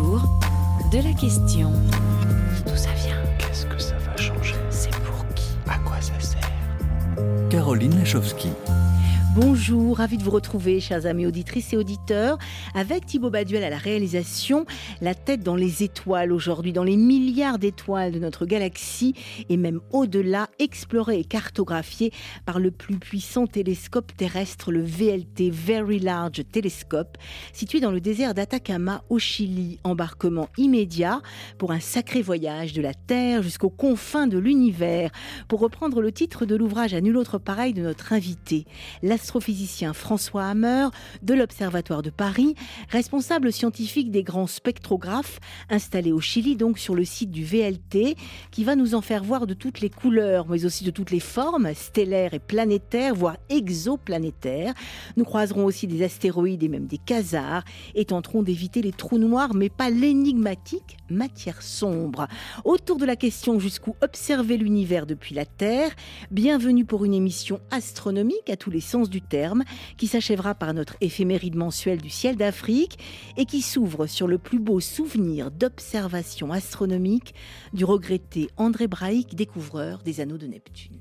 [0.00, 0.22] jour,
[0.90, 1.70] de la question.
[2.66, 3.16] D'où ça vient?
[3.38, 4.54] Qu'est-ce que ça va changer?
[4.70, 5.50] C'est pour qui?
[5.68, 6.40] À quoi ça sert?
[7.50, 8.48] Caroline Lachowski.
[9.36, 12.36] Bonjour, ravi de vous retrouver, chers amis auditrices et auditeurs,
[12.74, 14.66] avec Thibaut Baduel à la réalisation,
[15.00, 19.14] la tête dans les étoiles aujourd'hui, dans les milliards d'étoiles de notre galaxie
[19.48, 22.12] et même au-delà, explorée et cartographiée
[22.44, 27.16] par le plus puissant télescope terrestre, le VLT, Very Large Telescope,
[27.52, 29.78] situé dans le désert d'Atacama au Chili.
[29.84, 31.20] Embarquement immédiat
[31.56, 35.12] pour un sacré voyage de la Terre jusqu'aux confins de l'univers,
[35.46, 38.66] pour reprendre le titre de l'ouvrage à nul autre pareil de notre invité
[39.20, 40.88] l'astrophysicien François Hammer
[41.22, 42.54] de l'Observatoire de Paris,
[42.88, 48.16] responsable scientifique des grands spectrographes installés au Chili, donc sur le site du VLT,
[48.50, 51.20] qui va nous en faire voir de toutes les couleurs, mais aussi de toutes les
[51.20, 54.72] formes, stellaires et planétaires, voire exoplanétaires.
[55.18, 57.64] Nous croiserons aussi des astéroïdes et même des quasars
[57.94, 62.26] et tenterons d'éviter les trous noirs, mais pas l'énigmatique matière sombre.
[62.64, 65.90] Autour de la question jusqu'où observer l'univers depuis la Terre,
[66.30, 69.64] bienvenue pour une émission astronomique à tous les sens du terme,
[69.96, 72.98] qui s'achèvera par notre éphéméride mensuelle du ciel d'Afrique
[73.36, 77.34] et qui s'ouvre sur le plus beau souvenir d'observation astronomique
[77.72, 80.99] du regretté André Braic, découvreur des anneaux de Neptune.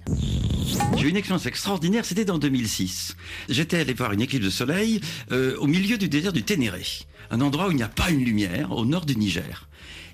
[0.98, 3.16] J'ai eu une expérience extraordinaire, c'était dans 2006.
[3.50, 6.84] J'étais allé voir une éclipse de soleil euh, au milieu du désert du Ténéré,
[7.32, 9.66] un endroit où il n'y a pas une lumière, au nord du Niger.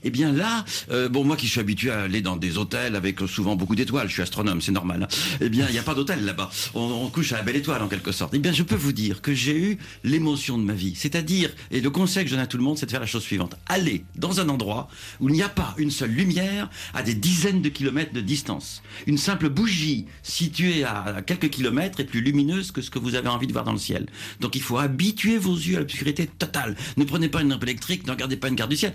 [0.08, 3.22] Eh bien là, euh, bon moi qui suis habitué à aller dans des hôtels avec
[3.22, 5.02] souvent beaucoup d'étoiles, je suis astronome, c'est normal.
[5.02, 5.08] hein.
[5.42, 6.52] Eh bien il n'y a pas d'hôtel là-bas.
[6.76, 8.32] On, on couche à la belle étoile en quelque sorte.
[8.36, 10.94] Eh bien je peux vous dire que j'ai eu l'émotion de ma vie.
[10.96, 13.08] C'est-à-dire, et le conseil que je donne à tout le monde, c'est de faire la
[13.08, 13.56] chose suivante.
[13.68, 14.90] Aller dans un endroit
[15.22, 18.84] où il n'y a pas une seule lumière à des dizaines de kilomètres de distance.
[19.08, 19.85] Une simple bougie
[20.24, 23.66] située à quelques kilomètres est plus lumineuse que ce que vous avez envie de voir
[23.66, 24.08] dans le ciel.
[24.40, 26.76] Donc il faut habituer vos yeux à l'obscurité totale.
[26.98, 28.94] Ne prenez pas une lampe électrique, ne regardez pas une carte du ciel.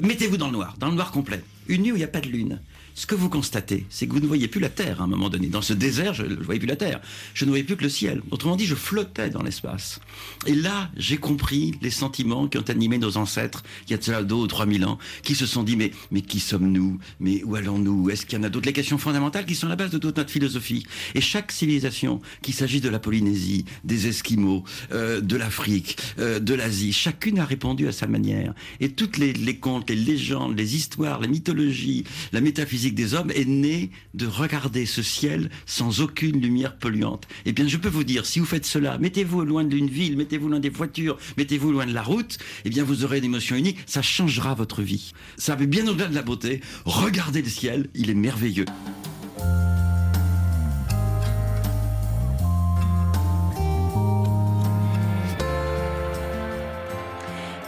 [0.00, 1.42] Mettez-vous dans le noir, dans le noir complet.
[1.68, 2.60] Une nuit où il n'y a pas de lune.
[2.94, 5.30] Ce que vous constatez, c'est que vous ne voyez plus la Terre à un moment
[5.30, 5.46] donné.
[5.46, 7.00] Dans ce désert, je ne voyais plus la Terre.
[7.34, 8.22] Je ne voyais plus que le ciel.
[8.30, 10.00] Autrement dit, je flottais dans l'espace.
[10.46, 14.04] Et là, j'ai compris les sentiments qui ont animé nos ancêtres, il y a de
[14.04, 16.98] cela deux ou trois mille ans, qui se sont dit, mais, mais qui sommes-nous?
[17.20, 18.10] Mais où allons-nous?
[18.10, 18.66] Est-ce qu'il y en a d'autres?
[18.66, 20.84] Les questions fondamentales qui sont la base de toute notre philosophie.
[21.14, 26.54] Et chaque civilisation, qu'il s'agisse de la Polynésie, des Esquimaux, euh, de l'Afrique, euh, de
[26.54, 28.54] l'Asie, chacune a répondu à sa manière.
[28.80, 33.30] Et toutes les, les contes, les légendes, les histoires, la mythologie, la métaphysique des hommes
[33.30, 37.28] est née de regarder ce ciel sans aucune lumière polluante.
[37.44, 40.48] Eh bien, je peux vous dire, si vous faites cela, mettez-vous loin d'une ville, mettez-vous
[40.48, 43.78] loin des voitures, mettez-vous loin de la route, eh bien, vous aurez une émotion unique,
[43.86, 45.12] ça changera votre vie.
[45.36, 46.60] Ça va bien au-delà de la beauté.
[46.84, 48.66] Regardez le ciel, il est merveilleux.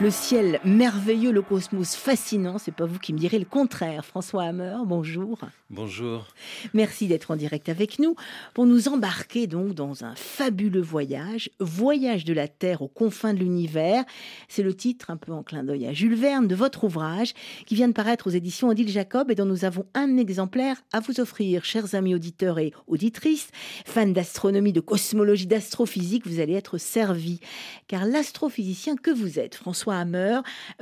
[0.01, 4.05] Le ciel merveilleux, le cosmos fascinant, c'est pas vous qui me direz le contraire.
[4.05, 5.39] François Hammer, bonjour.
[5.71, 6.27] Bonjour.
[6.73, 8.17] Merci d'être en direct avec nous
[8.55, 13.39] pour nous embarquer donc dans un fabuleux voyage, voyage de la Terre aux confins de
[13.39, 14.05] l'univers.
[14.49, 17.33] C'est le titre un peu en clin d'œil à Jules Verne de votre ouvrage
[17.65, 20.99] qui vient de paraître aux éditions Odile Jacob et dont nous avons un exemplaire à
[20.99, 23.49] vous offrir, chers amis auditeurs et auditrices,
[23.87, 27.39] fans d'astronomie, de cosmologie, d'astrophysique, vous allez être servis.
[27.87, 29.85] Car l'astrophysicien que vous êtes, François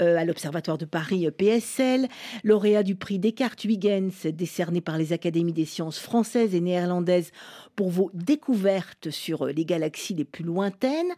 [0.00, 2.08] Euh, à l'Observatoire de Paris euh, PSL,
[2.44, 7.30] lauréat du prix Descartes Huygens, décerné par les académies des sciences françaises et néerlandaises
[7.76, 11.12] pour vos découvertes sur euh, les galaxies les plus lointaines,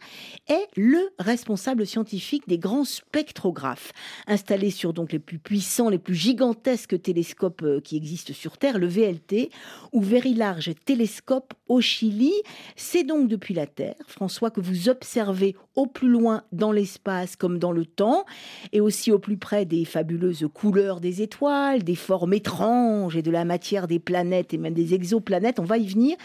[0.47, 3.91] est le responsable scientifique des grands spectrographes,
[4.27, 8.77] installés sur donc les plus puissants, les plus gigantesques télescopes euh, qui existent sur Terre,
[8.77, 9.49] le VLT,
[9.91, 12.33] ou Very Large Télescope au Chili.
[12.75, 17.59] C'est donc depuis la Terre, François, que vous observez au plus loin dans l'espace comme
[17.59, 18.25] dans le temps,
[18.71, 23.31] et aussi au plus près des fabuleuses couleurs des étoiles, des formes étranges et de
[23.31, 25.59] la matière des planètes et même des exoplanètes.
[25.59, 26.15] On va y venir.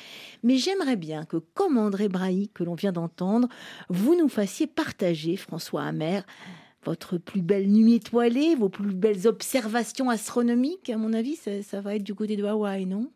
[0.42, 3.48] Mais j'aimerais bien que, comme André Brahi, que l'on vient d'entendre,
[3.88, 6.22] vous nous fassiez partager, François Hammer,
[6.84, 10.88] votre plus belle nuit étoilée, vos plus belles observations astronomiques.
[10.90, 13.10] À mon avis, ça, va être du côté de Hawaï, non?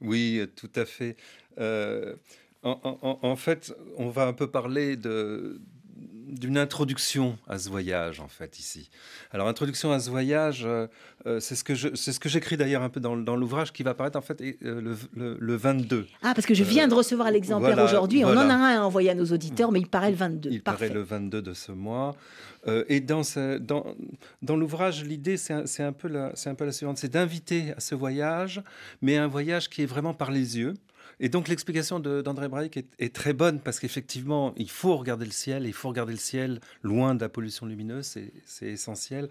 [0.00, 1.16] Oui, tout à fait.
[1.58, 2.16] Euh,
[2.62, 5.60] en fait, on va un peu parler de
[6.26, 8.90] d'une introduction à ce voyage en fait ici.
[9.32, 10.86] Alors introduction à ce voyage, euh,
[11.26, 13.72] euh, c'est ce que je, c'est ce que j'écris d'ailleurs un peu dans, dans l'ouvrage
[13.72, 16.06] qui va paraître en fait euh, le, le- le 22.
[16.22, 18.24] Ah, parce que je viens de recevoir l'exemplaire voilà, aujourd'hui.
[18.24, 20.50] On en a un à envoyer à nos auditeurs, mais il paraît le 22.
[20.50, 20.86] Il Parfait.
[20.88, 22.16] paraît le 22 de ce mois.
[22.88, 23.86] Et dans, ce- dans,
[24.42, 27.72] dans l'ouvrage, l'idée, c'est un, un, peu la- c'est un peu la suivante, c'est d'inviter
[27.76, 28.60] à ce voyage,
[29.02, 30.74] mais un voyage qui est vraiment par les yeux.
[31.20, 35.30] Et donc l'explication d'André Braic est, est, très bonne parce qu'effectivement, il faut regarder le
[35.30, 39.28] ciel, il faut regarder le ciel loin de la pollution lumineuse, c'est essentiel.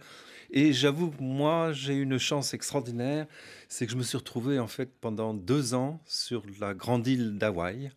[0.51, 3.27] Et j'avoue, moi, j'ai une chance extraordinaire,
[3.67, 7.37] c'est que je me suis retrouvé en fait pendant deux ans sur la grande île
[7.37, 7.91] d'Hawaï,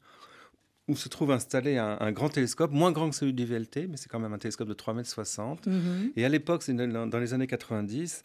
[0.88, 4.08] où se trouve installé un, grand télescope, moins grand que celui du VLT, mais c'est
[4.08, 5.72] quand même un télescope de 3,60 m.
[5.72, 6.12] Mhm.
[6.16, 8.22] Et à l'époque, dans les années 90,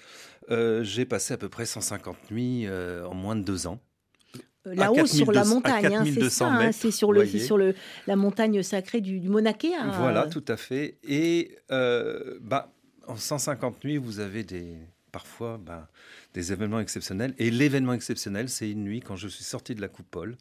[0.50, 3.82] euh, j'ai passé à peu près 150 nuits euh, en moins de deux ans.
[4.66, 7.76] Euh, là-haut sur la montagne, hein, c'est ça, hein, c'est sur, le, sur le,
[8.08, 9.30] la montagne sacrée du, du.
[9.30, 9.92] Hein.
[9.98, 10.98] Voilà, tout à fait.
[11.04, 12.72] Et bah,
[13.08, 14.78] en 150 nuits, vous avez des,
[15.14, 15.88] parfois bah,
[16.34, 17.34] des événements exceptionnels.
[17.38, 20.36] Et l'événement exceptionnel, c'est une nuit quand je suis sorti de la coupole.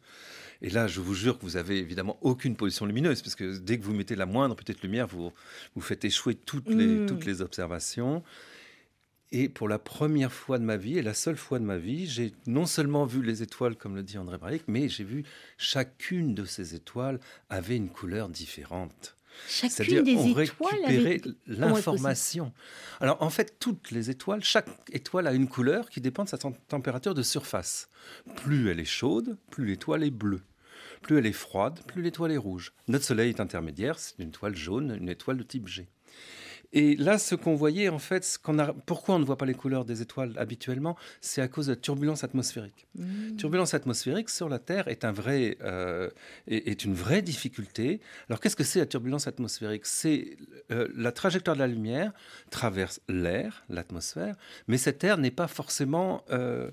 [0.61, 3.77] Et là, je vous jure que vous avez évidemment aucune pollution lumineuse, parce que dès
[3.77, 5.31] que vous mettez la moindre petite lumière, vous,
[5.75, 7.05] vous faites échouer toutes les, mmh.
[7.05, 8.23] toutes les observations.
[9.35, 12.05] Et pour la première fois de ma vie, et la seule fois de ma vie,
[12.05, 15.25] j'ai non seulement vu les étoiles, comme le dit André Braic, mais j'ai vu
[15.57, 17.19] chacune de ces étoiles
[17.49, 19.17] avait une couleur différente.
[19.47, 22.53] Chacune des on récupérait l'information.
[23.01, 26.37] Alors en fait, toutes les étoiles, chaque étoile a une couleur qui dépend de sa
[26.37, 27.89] température de surface.
[28.35, 30.43] Plus elle est chaude, plus l'étoile est bleue.
[31.01, 32.71] Plus elle est froide, plus l'étoile est rouge.
[32.87, 35.87] Notre Soleil est intermédiaire, c'est une étoile jaune, une étoile de type G.
[36.75, 39.45] Et là, ce qu'on voyait, en fait, ce qu'on a, pourquoi on ne voit pas
[39.45, 42.87] les couleurs des étoiles habituellement, c'est à cause de la turbulence atmosphérique.
[42.95, 43.35] Mmh.
[43.35, 46.09] Turbulence atmosphérique sur la Terre est, un vrai, euh,
[46.47, 48.01] est, une vraie difficulté.
[48.27, 49.85] Alors, qu'est-ce que c'est la turbulence atmosphérique?
[49.85, 50.35] C'est
[50.71, 52.11] euh, la trajectoire de la lumière
[52.49, 54.35] traverse l'air, l'atmosphère,
[54.67, 56.71] mais cet air n'est pas forcément, euh,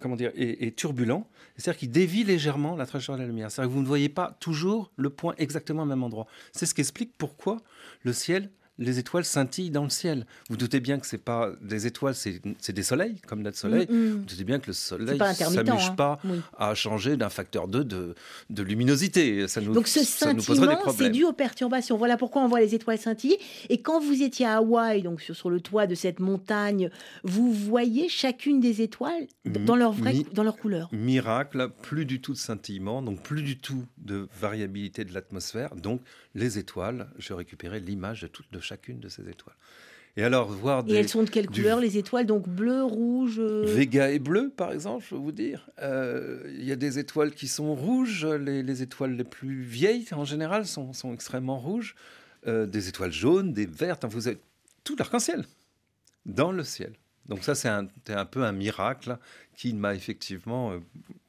[0.00, 1.28] comment dire, est, turbulent.
[1.58, 3.50] C'est-à-dire qu'il dévie légèrement la trajectoire de la lumière.
[3.50, 6.26] C'est-à-dire que vous ne voyez pas toujours le point exactement au même endroit.
[6.52, 7.58] C'est ce qui explique pourquoi
[8.02, 10.26] le ciel les étoiles scintillent dans le ciel.
[10.50, 13.86] Vous doutez bien que c'est pas des étoiles, c'est des soleils, comme notre soleil.
[13.88, 14.10] Mm, mm.
[14.10, 15.94] Vous doutez bien que le soleil ne s'amuse hein.
[15.96, 16.20] pas
[16.58, 18.14] à changer d'un facteur 2 de,
[18.50, 19.48] de, luminosité.
[19.48, 21.96] Ça nous, Donc ce scintillement, c'est dû aux perturbations.
[21.96, 23.38] Voilà pourquoi on voit les étoiles scintiller.
[23.68, 26.90] Et quand vous étiez à Hawaï, donc sur, sur le toit de cette montagne,
[27.24, 30.88] vous voyez chacune des étoiles dans leur, vraie, dans leur couleur.
[30.92, 35.74] Miracle, plus du tout de scintillement, donc plus du tout de variabilité de l'atmosphère.
[35.76, 36.02] Donc
[36.34, 39.56] les étoiles, je récupérais l'image de toutes de chacune de ces étoiles.
[40.18, 42.24] Et alors, voir des, Et elles sont de quelle couleur, les étoiles?
[42.24, 45.68] Donc bleu, rouge euh Vega est bleu, par exemple, je peux vous dire.
[45.82, 48.24] Euh, il y a des étoiles qui sont rouges.
[48.24, 51.94] Les, étoiles les plus vieilles, en général, sont, sont extrêmement rouges.
[52.46, 54.06] Euh, des étoiles jaunes, des vertes.
[54.06, 54.38] Vous avez
[54.84, 55.44] tout l'arc-en-ciel
[56.24, 56.92] dans le ciel.
[57.28, 59.18] Donc ça, c'est un, un, peu un miracle
[59.54, 60.72] qui m'a effectivement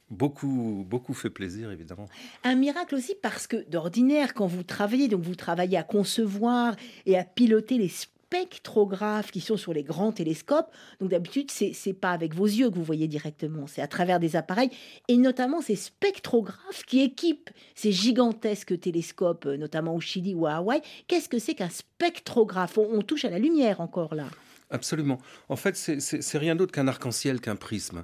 [0.09, 2.07] beaucoup, beaucoup fait plaisir, évidemment.
[2.44, 6.75] Un miracle aussi parce que d'ordinaire, quand vous travaillez, donc vous travaillez à concevoir
[7.06, 10.71] et à piloter les spectrographes qui sont sur les grands télescopes.
[11.00, 14.19] Donc d'habitude, c'est n'est pas avec vos yeux que vous voyez directement, c'est à travers
[14.19, 14.69] des appareils
[15.07, 20.81] et notamment ces spectrographes qui équipent ces gigantesques télescopes, notamment au Chili ou à Hawaï.
[21.07, 22.77] Qu'est-ce que c'est qu'un spectrographe?
[22.77, 24.27] On touche à la lumière encore là.
[24.69, 25.18] Absolument.
[25.48, 28.04] En fait, c'est rien d'autre qu'un arc-en-ciel, qu'un prisme.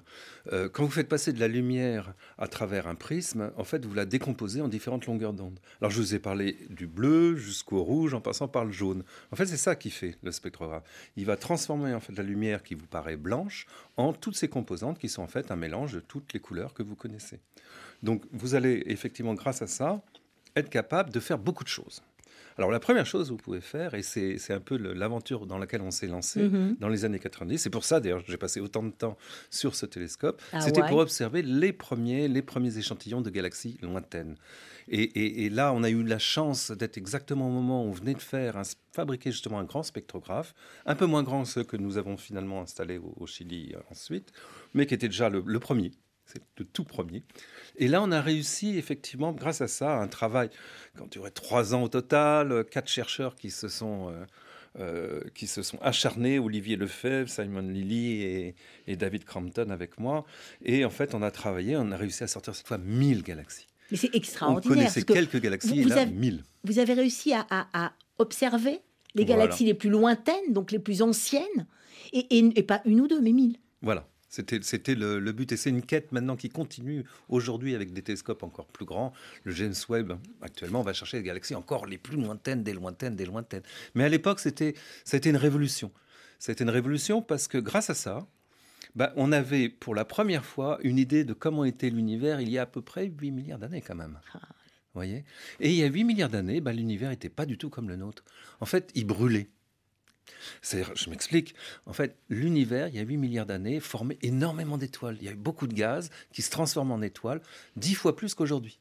[0.54, 3.94] Euh, quand vous faites passer de la lumière à travers un prisme, en fait, vous
[3.94, 5.60] la décomposez en différentes longueurs d'onde.
[5.82, 9.04] Alors, je vous ai parlé du bleu jusqu'au rouge, en passant par le jaune.
[9.34, 10.84] En fait, c'est ça qui fait le spectrographe.
[11.18, 13.66] Il va transformer en fait la lumière qui vous paraît blanche
[13.98, 16.84] en toutes ces composantes qui sont en fait un mélange de toutes les couleurs que
[16.84, 17.42] vous connaissez.
[18.04, 20.02] Donc, vous allez effectivement, grâce à ça,
[20.56, 22.02] être capable de faire beaucoup de choses.
[22.58, 25.82] Alors la première chose que vous pouvez faire, et c'est un peu l'aventure dans laquelle
[25.82, 26.80] on s'est lancé mm-hmm.
[26.80, 29.18] dans les années 90, c'est pour ça d'ailleurs que j'ai passé autant de temps
[29.50, 34.36] sur ce télescope, ah c'était pour observer les premiers, les premiers échantillons de galaxies lointaines.
[34.90, 38.22] Et, là, on a eu la chance d'être exactement au moment où on venait de
[38.22, 40.54] faire, un, fabriquer justement un grand spectrographe,
[40.86, 44.32] un peu moins grand que ceux que nous avons finalement installés au, Chili euh, ensuite,
[44.74, 45.92] mais qui était déjà le, le premier,
[46.26, 47.24] c'est le tout premier.
[47.78, 50.50] Et là, on a réussi effectivement, grâce à ça, un travail
[50.96, 54.26] qui a duré trois ans au total, quatre chercheurs qui se sont, euh,
[54.80, 58.56] euh, qui se sont acharnés, Olivier Lefebvre, Simon Lilly et,
[58.88, 60.26] et, David Crampton avec moi.
[60.64, 63.68] Et en fait, on a travaillé, on a réussi à sortir cette fois 1000 galaxies.
[63.92, 64.66] Mais c'est extraordinaire.
[64.66, 66.44] On connaissait quelques galaxies, et là, avez, 1000.
[66.64, 68.80] Vous avez réussi à, à, observer
[69.16, 71.68] les galaxies les plus lointaines, donc les plus anciennes,
[72.12, 73.58] et, et, et pas une ou deux, mais 1000.
[73.82, 74.08] Voilà.
[74.34, 78.66] C'était le, but et c'est une quête maintenant qui continue aujourd'hui avec des télescopes encore
[78.66, 79.14] plus grands.
[79.44, 83.28] Le James Webb, actuellement, va chercher les galaxies encore les plus lointaines, des lointaines, des
[83.28, 83.62] lointaines.
[83.94, 84.74] Mais à l'époque, c'était
[85.06, 85.92] une révolution.
[86.40, 88.28] C'était une révolution parce que grâce à ça,
[88.96, 92.58] bah, on avait pour la première fois une idée de comment était l'univers il y
[92.58, 94.20] a à peu près 8 milliards d'années quand même.
[94.34, 94.40] Ah.
[94.96, 95.26] Voyez?
[95.60, 97.98] Et il y a 8 milliards d'années, bah, l'univers n'était pas du tout comme le
[97.98, 98.24] nôtre.
[98.60, 99.50] En fait, il brûlait.
[100.62, 101.56] Je m'explique.
[101.86, 105.18] En fait, l'univers, il y a 8 milliards d'années, formait énormément d'étoiles.
[105.20, 107.42] Il y a eu beaucoup de gaz qui se transforment en étoiles,
[107.76, 108.80] dix fois plus qu'aujourd'hui.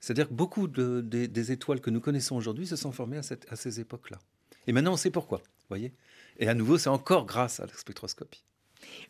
[0.00, 3.56] C'est-à-dire que beaucoup de, des, étoiles que nous connaissons aujourd'hui se sont formées à, à
[3.56, 4.18] ces époques-là.
[4.66, 5.42] Et maintenant, on sait pourquoi.
[5.68, 5.92] voyez
[6.38, 8.42] Et à nouveau, c'est encore grâce à la spectroscopie.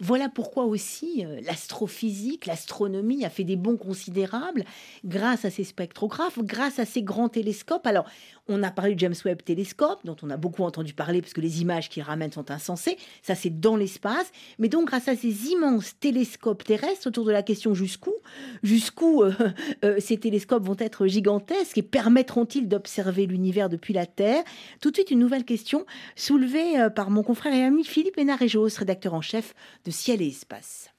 [0.01, 4.65] Voilà pourquoi aussi euh, l'astrophysique, l'astronomie a fait des bons considérables
[5.05, 7.87] grâce à ces spectrographes, grâce à ces grands télescopes.
[7.87, 8.07] Alors,
[8.49, 11.41] on a parlé du James Webb télescope, dont on a beaucoup entendu parler parce que
[11.41, 12.97] les images qu'il ramène sont insensées.
[13.23, 14.33] Ça, c'est dans l'espace.
[14.59, 18.15] Mais donc, grâce à ces immenses télescopes terrestres, autour de la question jusqu'où,
[18.63, 19.33] jusqu'où euh,
[19.85, 24.43] euh, ces télescopes vont être gigantesques et permettront-ils d'observer l'univers depuis la Terre?
[24.81, 29.15] Tout de suite, une nouvelle question soulevée par mon confrère et ami Philippe Hénarejos, rédacteur
[29.15, 30.91] en chef de ciel et espace.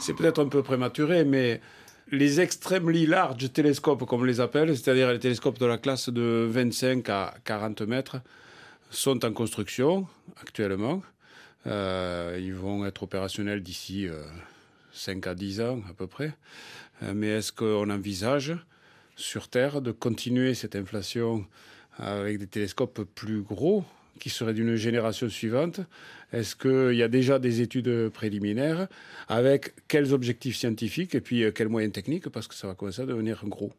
[0.00, 1.60] C'est peut-être un peu prématuré, mais
[2.10, 6.46] les extremely large télescopes, comme on les appelle, c'est-à-dire les télescopes de la classe de
[6.50, 8.16] 25 à 40 mètres,
[8.90, 10.06] sont en construction
[10.40, 11.02] actuellement.
[11.66, 14.08] Euh, ils vont être opérationnels d'ici
[14.92, 16.34] 5 euh, à 10 ans à peu près.
[17.02, 18.56] Euh, mais est-ce qu'on envisage
[19.16, 21.44] sur Terre de continuer cette inflation
[21.98, 23.84] avec des télescopes plus gros
[24.18, 25.80] qui seraient d'une génération suivante.
[26.32, 28.88] Est-ce qu'il y a déjà des études préliminaires
[29.28, 33.02] avec quels objectifs scientifiques et puis euh, quels moyens techniques parce que ça va commencer
[33.02, 33.72] à devenir gros?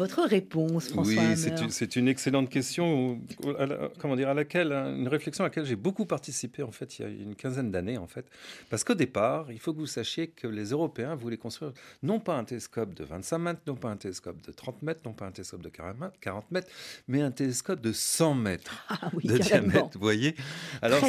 [0.00, 3.20] Votre réponse, François Oui, c'est une, excellente question,
[3.58, 3.66] à
[3.98, 7.04] comment dire, à laquelle, une réflexion à laquelle j'ai beaucoup participé en fait il y
[7.04, 8.24] a une quinzaine d'années en fait,
[8.70, 12.34] parce qu'au départ, il faut que vous sachiez que les Européens voulaient construire non pas
[12.34, 15.32] un télescope de 25 mètres, non pas un télescope de 30 mètres, non pas un
[15.32, 16.68] télescope de 40 mètres,
[17.06, 19.90] mais un télescope de 100 mètres ah de diamètre.
[19.92, 20.34] Vous voyez.
[20.80, 21.00] Alors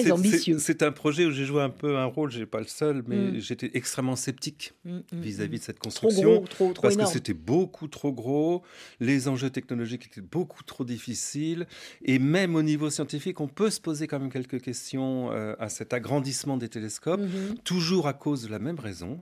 [0.59, 3.15] c'est un projet où j'ai joué un peu un rôle, j'ai pas le seul, mais
[3.15, 3.39] mm.
[3.39, 7.05] j'étais extrêmement sceptique mm, mm, vis-à-vis de cette construction, trop gros, trop, trop parce que
[7.05, 8.63] c'était beaucoup trop gros
[8.99, 11.67] les enjeux technologiques étaient beaucoup trop difficiles,
[12.03, 15.69] et même au niveau scientifique, on peut se poser quand même quelques questions euh, à
[15.69, 17.57] cet agrandissement des télescopes, mhm.
[17.63, 19.21] toujours à cause de la même raison,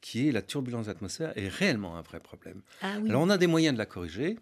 [0.00, 2.62] qui est la turbulence de l'atmosphère, est réellement un vrai problème.
[2.82, 4.38] Ah Alors on a des moyens de la corriger.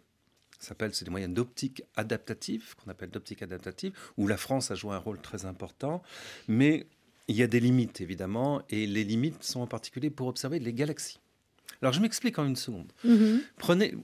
[0.58, 4.94] S'appelle, c'est des moyens d'optique adaptative, qu'on appelle d'optique adaptative, où la France a joué
[4.94, 6.02] un rôle très important.
[6.49, 6.87] Mais
[7.28, 10.73] il y a des limites, évidemment, et les limites sont en particulier pour observer les
[10.73, 11.18] galaxies.
[11.82, 12.92] Alors je m'explique en une seconde.
[13.04, 13.40] Mhm.
[13.58, 13.94] Prenez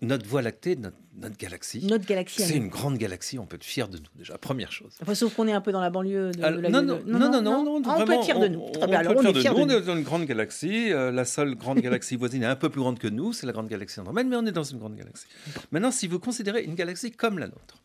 [0.00, 1.84] notre Voie lactée, notre, galaxie.
[1.86, 2.42] Notre galaxie.
[2.42, 4.92] C'est une grande galaxie, on peut être fier de nous déjà, première chose.
[5.02, 7.64] Enfin, sauf qu'on est un peu dans la banlieue de, la non, non, non, non,
[7.64, 8.60] non, ah, on peut être fier de nous.
[8.60, 9.66] On, on, on être fier de nous.
[9.66, 10.92] On est dans une grande galaxie.
[10.92, 13.52] Euh, la seule grande galaxie voisine est un peu plus grande que nous, c'est la
[13.52, 15.26] grande galaxie Andromède, mais on est dans une grande galaxie.
[15.70, 17.80] Maintenant, si vous considérez une galaxie comme la nôtre,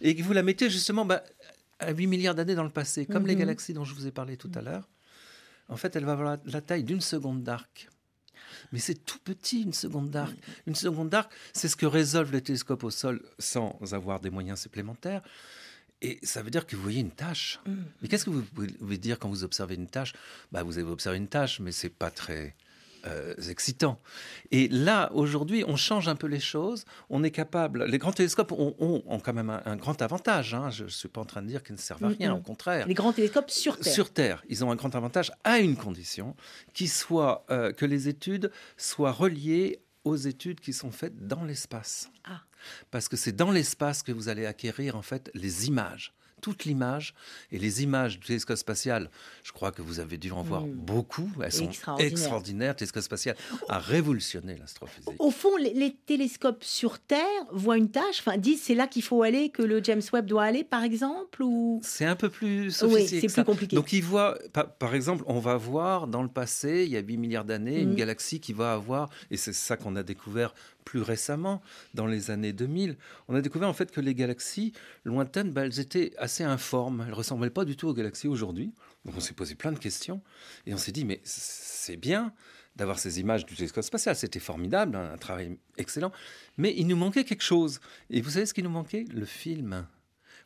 [0.00, 1.22] et que vous la mettez justement bah,
[1.78, 3.40] à 8 milliards d'années dans le passé, comme les mhm.
[3.40, 4.88] galaxies dont je vous ai parlé tout à l'heure,
[5.68, 7.88] en fait, elle va avoir la taille d'une seconde d'arc
[8.72, 10.36] mais c'est tout petit, une seconde d'arc.
[10.66, 14.60] Une seconde d'arc, c'est ce que résolvent les télescopes au sol sans avoir des moyens
[14.60, 15.22] supplémentaires.
[16.02, 17.58] Et ça veut dire que vous voyez une tâche.
[17.66, 17.74] Mm.
[18.02, 20.12] Mais qu'est-ce que vous pouvez dire quand vous observez une tâche?
[20.52, 22.54] Bah, Vous avez observé une tâche, mais c'est pas très
[23.06, 24.00] euh, excitant.
[24.50, 26.84] Et là, aujourd'hui, on change un peu les choses.
[27.10, 27.84] On est capable.
[27.84, 30.54] Les grands télescopes ont, quand même un, grand avantage.
[30.54, 30.70] Hein.
[30.70, 32.86] Je ne suis pas en train de dire qu'ils ne servent à rien, au contraire.
[32.86, 33.92] Les grands télescopes sur Terre.
[33.92, 36.34] Sur Terre, ils ont un grand avantage à une condition,
[36.72, 42.10] qui soit euh, que les études soient reliées aux études qui sont faites dans l'espace.
[42.24, 42.42] Ah.
[42.90, 46.12] Parce que c'est dans l'espace que vous allez acquérir en fait les images
[46.46, 47.12] toute l'image.
[47.50, 49.10] Et les images du télescope spatial,
[49.42, 50.70] je crois que vous avez dû en voir mm.
[50.70, 51.28] beaucoup.
[51.42, 52.70] Elles sont extraordinaires.
[52.70, 53.36] Le télescope spatial
[53.68, 55.16] a révolutionné l'astrophysique.
[55.18, 59.24] Au fond, les, télescopes sur Terre voient une tâche, enfin disent c'est là qu'il faut
[59.24, 61.80] aller, que le James Webb doit aller, par exemple ou...
[61.82, 63.16] C'est un peu plus sophistiqué.
[63.16, 63.74] Oui, c'est plus compliqué.
[63.74, 64.38] Donc ils voient,
[64.78, 67.94] par, exemple, on va voir dans le passé, il y a 8 milliards d'années, une
[67.94, 67.96] mm.
[67.96, 70.54] galaxie qui va avoir, et c'est ça qu'on a découvert
[70.86, 71.60] plus récemment,
[71.94, 74.72] dans les années 2000, on a découvert en fait que les galaxies
[75.04, 77.04] lointaines, bah, elles étaient assez informes.
[77.06, 78.72] Elles ressemblaient pas du tout aux galaxies aujourd'hui.
[79.04, 80.22] Donc on s'est posé plein de questions
[80.66, 82.32] et on s'est dit mais c'est bien
[82.76, 86.12] d'avoir ces images du télescope spatial, c'était formidable, un travail excellent,
[86.58, 87.80] mais il nous manquait quelque chose.
[88.10, 89.06] Et vous savez ce qui nous manquait?
[89.12, 89.86] Le film.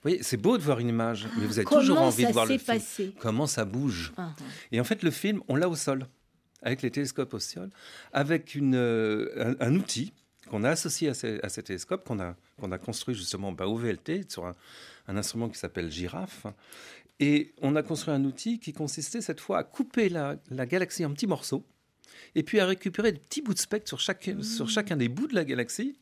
[0.02, 2.46] Vous voyez, c'est beau de voir une image, mais vous avez toujours envie de voir
[2.46, 3.12] le film.
[3.18, 4.12] Comment ça bouge?
[4.16, 4.42] Ah, ah.
[4.72, 6.06] Et en fait, le film, on l'a au sol,
[6.62, 7.70] avec les télescopes au sol,
[8.12, 10.14] avec une, euh, un, outil
[10.50, 13.76] qu'on a associé à ces, à télescopes, qu'on a, qu'on a construit justement bah, au
[13.76, 14.54] VLT, sur un,
[15.06, 16.46] instrument qui s'appelle Girafe.
[17.20, 21.12] Et on a construit un outil qui consistait cette fois à couper la, galaxie en
[21.12, 21.64] petits morceaux,
[22.34, 24.68] et puis à récupérer des petits bouts de spectre sur, chaque, sur mmh.
[24.68, 25.98] chacun des bouts de la galaxie,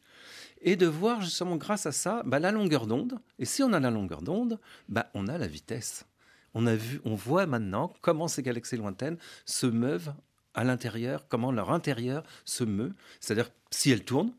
[0.61, 3.19] et de voir justement grâce à ça bah, la longueur d'onde.
[3.39, 6.07] Et si on a la longueur d'onde, bah, on a la vitesse.
[6.55, 10.13] On, a vu, on voit maintenant comment ces galaxies lointaines se meuvent
[10.59, 14.35] à l'intérieur, comment leur intérieur se meut, c'est-à-dire si elles tournent,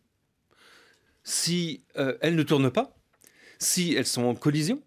[1.23, 2.93] si euh, elles ne tournent pas,
[3.57, 4.83] si elles sont en collision.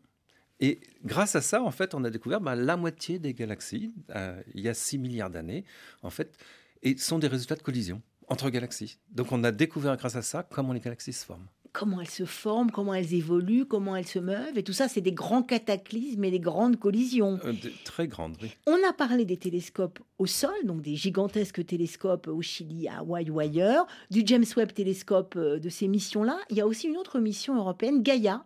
[0.61, 4.43] Et grâce à ça, en fait, on a découvert bah, la moitié des galaxies, euh,
[4.55, 5.65] il y a 6 milliards d'années,
[6.03, 6.37] en fait,
[6.83, 8.99] et sont des résultats de collision entre galaxies.
[9.11, 11.49] Donc on a découvert grâce à ça comment les galaxies se forment.
[11.73, 15.01] Comment elles se forment, comment elles évoluent, comment elles se meuvent, et tout ça, c'est
[15.01, 17.41] des grands cataclysmes et des grandes collisions.
[17.47, 18.51] Euh, de- très grandes, oui.
[18.67, 23.31] On a parlé des télescopes au sol, donc des gigantesques télescopes au Chili, à Hawaï
[23.31, 26.39] ou ailleurs, du James Webb télescope euh, de ces missions-là.
[26.51, 28.45] Il y a aussi une autre mission européenne, Gaia,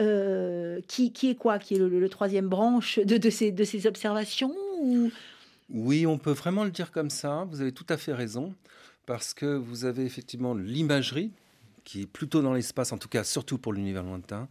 [0.00, 3.64] euh, qui, qui est quoi Qui est le, le troisième branche de, de ces, de
[3.64, 5.10] ces observations ou...
[5.72, 7.46] Oui, on peut vraiment le dire comme ça.
[7.50, 8.54] Vous avez tout à fait raison,
[9.06, 11.30] parce que vous avez effectivement l'imagerie,
[11.90, 14.48] qui est plutôt dans l'espace, en tout cas surtout pour l'univers lointain.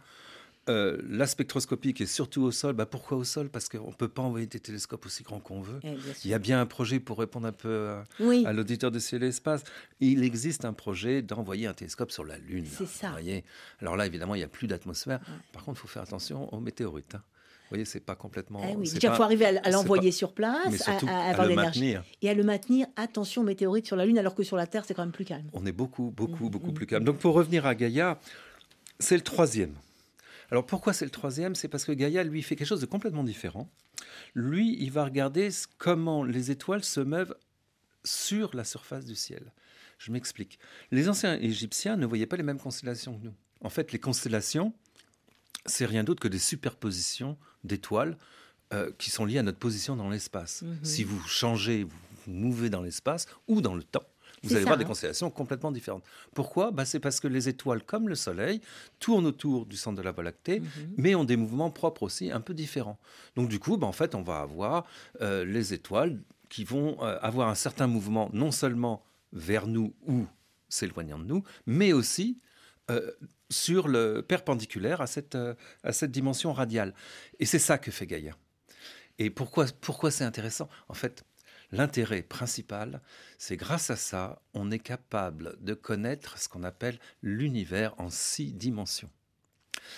[0.68, 2.74] Euh, la spectroscopie qui est surtout au sol.
[2.74, 3.48] Bah, pourquoi au sol?
[3.48, 5.80] Parce qu'on ne peut pas envoyer des télescopes aussi grands qu'on veut.
[5.82, 5.96] Eh.
[6.22, 8.98] Il y a bien un projet pour répondre un peu à, Oui, à l'auditeur de
[8.98, 9.64] ciel et espace.
[10.00, 12.66] Il existe un projet d'envoyer un télescope sur la Lune.
[12.70, 13.10] C'est ça.
[13.10, 13.42] voyez?
[13.80, 15.20] Alors là, évidemment, il n'y a plus d'atmosphère.
[15.54, 17.14] Par contre, il faut faire attention aux météorites.
[17.14, 17.22] hein.
[17.70, 18.60] Vous voyez, c'est pas complètement.
[18.68, 18.88] Eh oui.
[18.88, 22.34] c'est Déjà, il faut arriver à, l'envoyer sur place, à, à avoir l'énergie et à
[22.34, 22.88] le maintenir.
[22.96, 25.48] Attention, météorite sur la Lune, alors que sur la Terre, c'est quand même plus calme.
[25.52, 27.04] On est beaucoup, beaucoup, Mhm, beaucoup mhm, plus calme.
[27.04, 28.18] Donc pour revenir à Gaïa,
[28.98, 29.74] c'est le troisième.
[30.50, 31.54] Alors pourquoi c'est le troisième?
[31.54, 33.70] C'est parce que Gaïa, lui, fait quelque chose de complètement différent.
[34.34, 35.48] Lui, il va regarder
[35.78, 37.36] comment les étoiles se meuvent
[38.02, 39.52] sur la surface du ciel.
[39.98, 40.58] Je m'explique.
[40.90, 43.34] Les anciens Égyptiens ne voyaient pas les mêmes constellations que nous.
[43.60, 44.72] En fait, les constellations,
[45.66, 48.16] c'est rien d'autre que des superpositions d'étoiles
[48.72, 50.62] euh, qui sont liées à notre position dans l'espace.
[50.62, 50.78] Mhm.
[50.84, 54.04] Si vous changez, vous vous mouvez dans l'espace ou dans le temps,
[54.42, 56.04] vous allez ça, voir des constellations complètement différentes.
[56.34, 56.70] Pourquoi?
[56.70, 58.60] Bah, C'est parce que les étoiles, comme le Soleil,
[58.98, 60.68] tournent autour du centre de la Voie lactée, Mhm.
[60.98, 62.98] mais ont des mouvements propres aussi un peu différents.
[63.36, 64.84] Donc du coup, bah, en fait, on va avoir
[65.20, 69.02] euh, les étoiles qui vont euh, avoir un certain mouvement non seulement
[69.32, 70.26] vers nous ou
[70.68, 72.38] s'éloignant de nous, mais aussi
[72.90, 73.12] euh,
[73.50, 76.94] sur le perpendiculaire à cette, euh, à cette dimension radiale.
[77.38, 78.36] Et c'est ça que fait Gaïa.
[79.18, 80.68] Et pourquoi, pourquoi c'est intéressant?
[80.88, 81.24] En fait,
[81.72, 83.00] l'intérêt principal,
[83.38, 88.52] c'est grâce à ça, on est capable de connaître ce qu'on appelle l'univers en six
[88.52, 89.10] dimensions.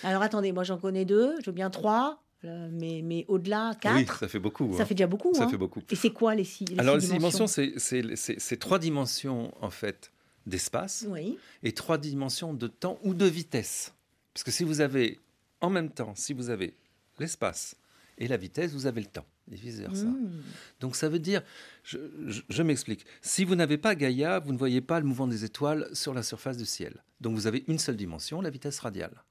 [0.03, 3.95] Alors attendez, moi j'en connais deux, je veux bien trois, euh, mais, mais au-delà, quatre.
[3.95, 4.73] Oui, ça fait beaucoup.
[4.75, 4.85] Ça hein.
[4.85, 5.33] fait déjà beaucoup.
[5.33, 5.49] Ça hein.
[5.49, 5.81] fait beaucoup.
[5.89, 9.53] Et c'est quoi les six, les Alors, six les six dimensions, c'est- c'est trois dimensions,
[9.61, 10.11] en fait,
[10.45, 11.37] d'espace Oui.
[11.63, 13.93] et trois dimensions de temps ou de vitesse.
[14.33, 15.19] Parce que si vous avez,
[15.61, 16.75] en même temps, si vous avez
[17.19, 17.75] l'espace
[18.17, 20.05] et la vitesse, vous avez le temps, et vice-versa.
[20.05, 20.41] Mmh.
[20.79, 21.41] Donc ça veut dire,
[21.83, 25.27] je, je- je m'explique, si vous n'avez pas Gaïa, vous ne voyez pas le mouvement
[25.27, 27.03] des étoiles sur la surface du ciel.
[27.21, 29.23] Donc vous avez une seule dimension, la vitesse radiale.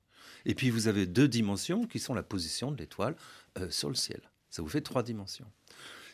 [0.45, 3.15] Et puis vous avez deux dimensions qui sont la position de l'étoile
[3.59, 4.21] euh, sur le ciel.
[4.51, 5.47] Ça vous fait trois dimensions.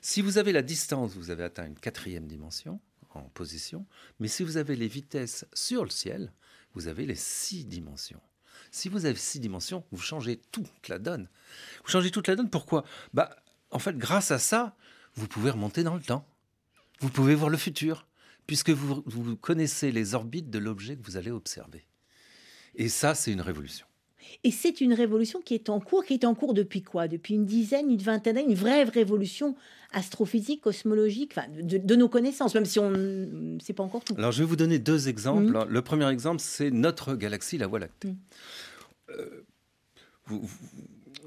[0.03, 2.79] Si vous avez la distance, vous avez atteint une quatrième dimension
[3.23, 3.87] position.
[4.21, 6.33] Mais si vous avez les vitesses sur le ciel,
[6.75, 8.21] vous avez les six dimensions.
[8.71, 11.29] Si vous avez six dimensions, vous changez toute la donne.
[11.85, 12.51] Vous changez toute la donne.
[12.51, 12.85] Pourquoi?
[13.15, 13.37] Bah,
[13.71, 14.77] En fait, grâce à ça,
[15.15, 16.27] vous pouvez remonter dans le temps.
[17.01, 18.07] Vous pouvez voir le futur,
[18.47, 21.87] puisque vous connaissez les orbites de l'objet que vous allez observer.
[22.75, 23.88] Et ça, c'est une révolution.
[24.45, 27.09] Et c'est une révolution qui est en cours, qui est en cours depuis quoi?
[27.09, 29.57] Depuis une dizaine, une vingtaine d'années, une vraie révolution
[29.93, 34.15] astrophysique, cosmologique, enfin, de, de nos connaissances, même si on ne sait pas encore tout.
[34.19, 35.45] Alors, je vais vous donner deux exemples.
[35.53, 35.65] Mhm.
[35.69, 38.09] Le premier exemple, c'est notre galaxie, la Voie lactée.
[38.09, 38.17] Mhm.
[39.11, 39.45] Euh,
[40.27, 40.59] vous, vous-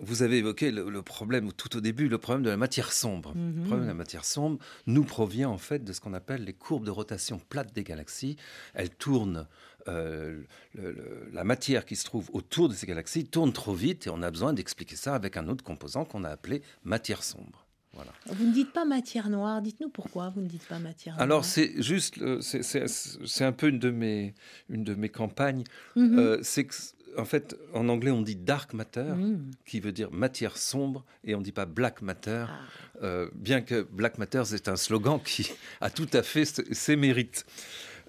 [0.03, 3.35] vous avez évoqué le, le problème, tout au début, le problème de la matière sombre.
[3.35, 3.55] Mhm.
[3.57, 6.53] Le problème de la matière sombre nous provient en fait de ce qu'on appelle les
[6.53, 8.35] courbes de rotation plate des galaxies.
[8.73, 9.47] Elles tournent,
[9.87, 10.41] euh,
[10.75, 14.09] le- le- la matière qui se trouve autour de ces galaxies tourne trop vite et
[14.09, 17.65] on a besoin d'expliquer ça avec un autre composant qu'on a appelé matière sombre.
[17.93, 18.11] Voilà.
[18.27, 21.23] Vous ne dites pas matière noire, dites-nous pourquoi vous ne dites pas matière noire.
[21.23, 24.33] Alors c'est juste, euh, c'est- un peu une de mes,
[24.69, 25.65] une de mes campagnes.
[25.97, 26.17] Mhm.
[26.17, 26.73] Euh, c'est que,
[27.17, 29.51] en fait, en anglais, on dit dark matter, Mhm.
[29.65, 32.59] qui veut dire matière sombre, et on ne dit pas black matter, Ah.
[33.03, 37.45] euh, bien que black matter, c'est un slogan qui a tout à fait ses mérites.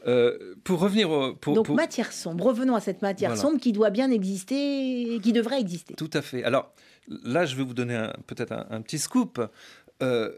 [0.07, 3.43] Euh, pour revenir au, pour, Donc pour- matière sombre, revenons à cette matière Voilà.
[3.43, 5.95] sombre qui doit bien exister, qui devrait exister.
[5.95, 6.43] Tout à fait.
[6.45, 6.75] Alors
[7.09, 9.41] là, je vais vous donner peut-être un, un petit scoop.
[10.03, 10.33] Euh,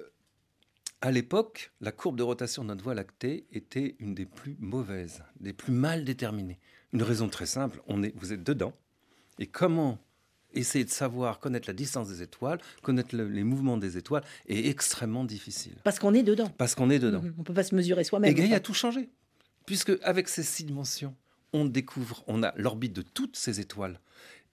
[1.00, 5.22] à l'époque, la courbe de rotation de notre Voie lactée était une des plus mauvaises,
[5.40, 6.58] des plus mal déterminées.
[6.92, 8.72] Une raison très simple, on est, vous êtes dedans.
[9.38, 9.98] Et comment
[10.54, 14.68] essayer de savoir, connaître la distance des étoiles, connaître le- les mouvements des étoiles est
[14.68, 15.74] extrêmement difficile.
[15.82, 16.48] Parce qu'on est dedans.
[16.56, 17.20] Parce qu'on est dedans.
[17.20, 17.34] Mhm.
[17.38, 18.30] On ne peut pas se mesurer soi-même.
[18.30, 19.10] Et Gaïa a tout changé.
[19.66, 21.14] Puisque avec ces six dimensions,
[21.52, 24.00] on découvre, on a l'orbite de toutes ces étoiles.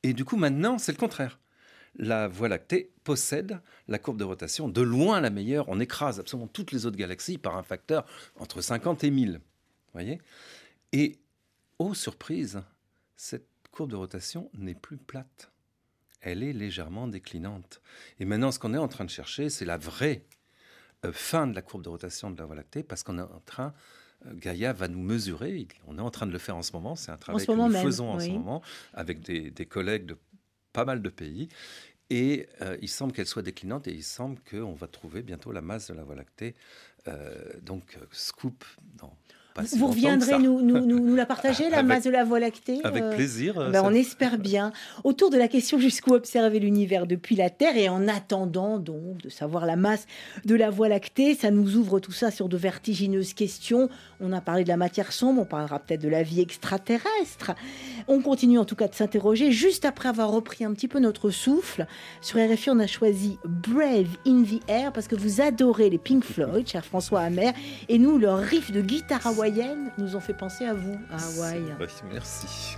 [0.03, 1.39] Et du coup, maintenant, c'est le contraire.
[1.95, 5.67] La Voie lactée possède la courbe de rotation de loin la meilleure.
[5.67, 8.05] On écrase absolument toutes les autres galaxies par un facteur
[8.37, 9.41] entre 50 et 1000.
[9.93, 10.21] Voyez?
[10.93, 11.19] Et,
[11.79, 12.61] oh surprise,
[13.17, 15.51] cette courbe de rotation n'est plus plate.
[16.21, 17.81] Elle est légèrement déclinante.
[18.19, 20.25] Et maintenant, ce qu'on est en train de chercher, c'est la vraie
[21.03, 23.41] euh, fin de la courbe de rotation de la Voie lactée, parce qu'on est en
[23.45, 23.73] train
[24.25, 25.67] Gaïa va nous mesurer.
[25.87, 26.95] On est en train de le faire en ce moment.
[26.95, 28.61] C'est un travail que nous faisons en ce moment
[28.93, 30.17] avec des, des, collègues de
[30.73, 31.49] pas mal de pays.
[32.09, 35.61] Et euh, il semble qu'elle soit déclinante et il semble qu'on va trouver bientôt la
[35.61, 36.55] masse de la Voie lactée.
[37.07, 39.17] Euh, donc, scoop dans
[39.73, 43.15] vous reviendrez nous, nous, nous, la partager, la masse de la Voie lactée Avec euh,
[43.15, 43.69] plaisir.
[43.71, 44.71] Ben, on espère bien.
[45.03, 49.29] Autour de la question jusqu'où observer l'univers depuis la Terre et en attendant donc de
[49.29, 50.05] savoir la masse
[50.45, 53.89] de la Voie lactée, ça nous ouvre tout ça sur de vertigineuses questions.
[54.19, 57.51] On a parlé de la matière sombre, on parlera peut-être de la vie extraterrestre.
[58.07, 59.51] On continue en tout cas de s'interroger.
[59.51, 61.87] Juste après avoir repris un petit peu notre souffle,
[62.21, 66.23] sur RFI, on a choisi Brave in the Air parce que vous adorez les Pink
[66.23, 67.51] Floyd, cher François Hammer,
[67.89, 69.25] et nous, leur riff de guitare
[69.97, 71.63] nous ont fait penser à vous, à Hawaï.
[72.11, 72.77] Merci.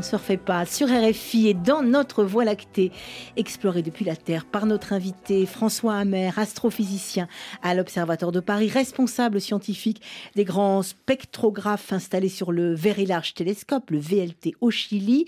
[0.00, 2.90] On ne se refait pas, sur RFI et dans notre Voie lactée,
[3.36, 7.28] explorée depuis la Terre par notre invité François Hammer, astrophysicien
[7.62, 10.02] à l'Observatoire de Paris, responsable scientifique
[10.34, 15.26] des grands spectrographes installés sur le Very Large Telescope, le VLT au Chili.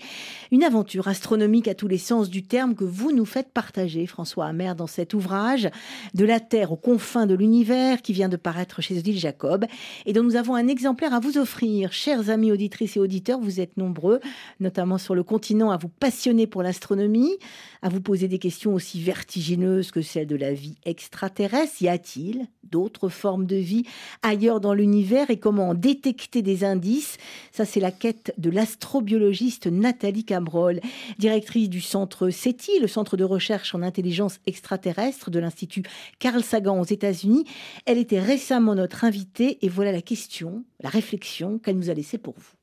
[0.51, 4.47] Une aventure astronomique à tous les sens du terme que vous nous faites partager, François
[4.47, 5.69] Hammer, dans cet ouvrage
[6.13, 9.65] de la Terre aux confins de l'univers qui vient de paraître chez Odile Jacob
[10.05, 13.39] et dont nous avons un exemplaire à vous offrir, chers amis auditrices et auditeurs.
[13.39, 14.19] Vous êtes nombreux,
[14.59, 17.37] notamment sur le continent, à vous passionner pour l'astronomie,
[17.81, 21.81] à poser des questions aussi vertigineuses que celles de la vie extraterrestre.
[21.81, 23.83] Y a-t-il d'autres formes de vie
[24.21, 27.17] ailleurs dans l'univers et comment détecter des indices?
[27.51, 30.79] Ça, c'est la quête de l'astrobiologiste Nathalie Cabrol,
[31.19, 35.83] directrice du centre SETI, le centre de recherche en intelligence extraterrestre de l'Institut
[36.19, 37.45] Carl Sagan aux États-Unis.
[37.85, 42.17] Elle était récemment notre invitée et voilà la question, la réflexion qu'elle nous a laissée
[42.17, 42.62] pour vous.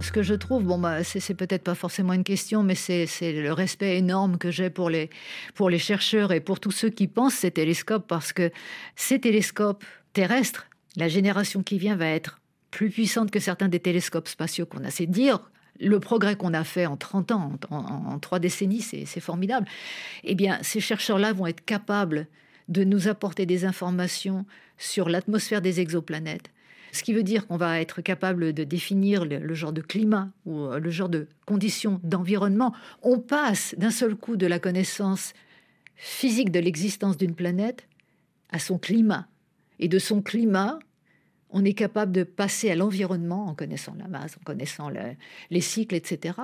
[0.00, 3.52] Ce que je trouve, bon, bah, c'est peut-être pas forcément une question, mais c'est le
[3.52, 5.10] respect énorme que j'ai pour les,
[5.54, 8.50] pour les chercheurs et pour tous ceux qui pensent ces télescopes, parce que
[8.96, 14.28] ces télescopes terrestres, la génération qui vient va être plus puissante que certains des télescopes
[14.28, 14.90] spatiaux qu'on a.
[14.90, 19.66] C'est dire le progrès qu'on a fait en 30 ans, en, trois décennies, c'est formidable.
[20.24, 22.26] Eh bien, ces chercheurs-là vont être capables
[22.68, 24.46] de nous apporter des informations
[24.78, 26.50] sur l'atmosphère des exoplanètes,
[26.92, 30.60] ce qui veut dire qu'on va être capable de définir le, genre de climat ou
[30.60, 32.74] euh, le genre de conditions d'environnement.
[33.02, 35.32] On passe d'un seul coup de la connaissance
[35.96, 37.86] physique de l'existence d'une planète
[38.50, 39.28] à son climat.
[39.78, 40.78] Et de son climat,
[41.50, 44.90] on est capable de passer à l'environnement en connaissant la masse, en connaissant
[45.50, 46.34] les cycles, etc.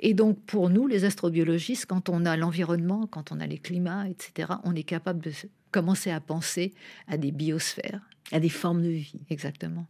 [0.00, 4.08] Et donc, pour nous, les astrobiologistes, quand on a l'environnement, quand on a les climats,
[4.08, 5.32] etc., on est capable de
[5.70, 6.74] commencer à penser
[7.06, 9.20] à des biosphères, à des formes de vie.
[9.30, 9.86] Exactement.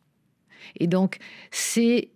[0.78, 1.18] Et donc,
[1.50, 2.10] c'est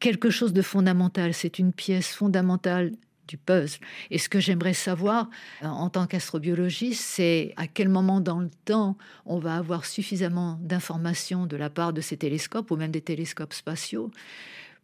[0.00, 2.92] quelque chose de fondamental, c'est une pièce fondamentale
[3.26, 3.80] du puzzle.
[4.10, 5.30] Et ce que j'aimerais savoir
[5.62, 10.58] euh, en tant qu'astrobiologiste, c'est à quel moment dans le temps on va avoir suffisamment
[10.62, 14.10] d'informations de la part de ces télescopes ou même des télescopes spatiaux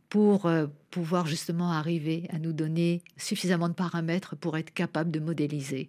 [0.09, 5.21] pour euh, pouvoir justement arriver à nous donner suffisamment de paramètres pour être capable de
[5.21, 5.89] modéliser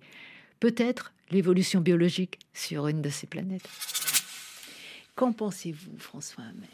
[0.59, 3.67] peut-être l'évolution biologique sur une de ces planètes.
[5.21, 6.67] Qu'en pensez-vous, François Hammer?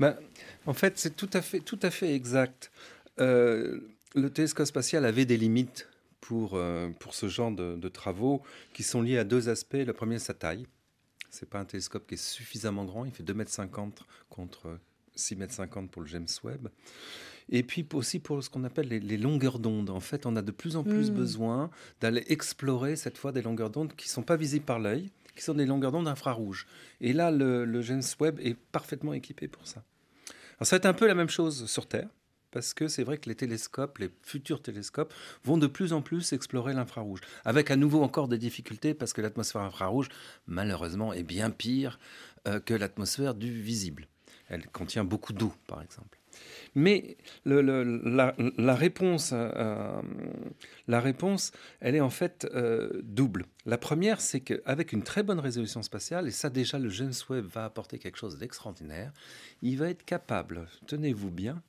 [0.00, 0.16] Ben,
[0.66, 2.72] En fait, c'est tout à fait, tout à fait exact.
[3.20, 3.78] Euh,
[4.16, 5.88] le télescope spatial avait des limites
[6.20, 9.74] pour, euh, pour ce genre de, de, travaux qui sont liés à deux aspects.
[9.74, 10.66] Le premier, sa taille.
[11.30, 13.04] Ce n'est pas un télescope qui est suffisamment grand.
[13.04, 13.92] Il fait 2,50 m
[14.28, 14.76] contre
[15.16, 16.70] 6,50 m pour le James Webb.
[17.50, 19.90] Et puis aussi pour ce qu'on appelle les, longueurs d'onde.
[19.90, 21.14] En fait, on a de plus en plus mmh.
[21.14, 25.10] besoin d'aller explorer cette fois des longueurs d'onde qui ne sont pas visibles par l'œil,
[25.34, 26.66] qui sont des longueurs d'onde infrarouges.
[27.00, 29.82] Et là, le, le James Webb est parfaitement équipé pour ça.
[30.58, 32.08] Alors ça va être un peu la même chose sur Terre
[32.50, 35.14] parce que c'est vrai que les télescopes, les futurs télescopes,
[35.44, 39.20] vont de plus en plus explorer l'infrarouge, avec à nouveau encore des difficultés, parce que
[39.20, 40.08] l'atmosphère infrarouge,
[40.46, 41.98] malheureusement, est bien pire
[42.48, 44.08] euh, que l'atmosphère du visible.
[44.48, 46.19] Elle contient beaucoup d'eau, par exemple.
[46.74, 50.02] Mais la, réponse, euh,
[50.86, 53.46] la réponse, elle est en fait euh, double.
[53.66, 57.46] La première, c'est qu'avec une très bonne résolution spatiale, et ça déjà le James Webb
[57.46, 59.12] va apporter quelque chose d'extraordinaire,
[59.62, 61.62] il va être capable, tenez-vous bien,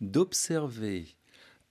[0.00, 1.16] d'observer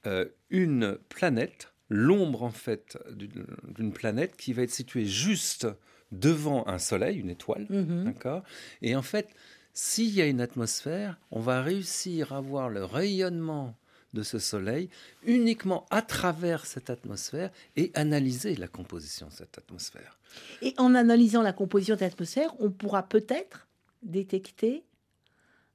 [0.05, 5.67] euh, une planète, l'ombre en fait d'une planète qui va être située juste
[6.11, 8.03] devant un soleil, une étoile, mm-hmm.
[8.03, 8.43] d'accord?
[8.81, 9.29] Et en fait,
[9.77, 13.75] s'il y a une atmosphère, on va réussir à voir le rayonnement
[14.13, 14.89] de ce soleil
[15.25, 20.17] uniquement à travers cette atmosphère et analyser la composition de cette atmosphère.
[20.61, 23.67] Et en analysant la composition de cette atmosphère, on pourra peut-être
[24.01, 24.85] détecter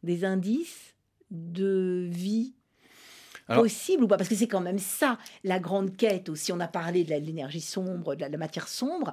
[0.03, 0.95] des indices
[1.31, 2.55] de vie
[3.55, 4.17] possible ou pas?
[4.17, 6.53] Parce que c'est quand même ça, la grande quête aussi.
[6.53, 9.13] On a parlé de l'énergie sombre, de la, matière sombre.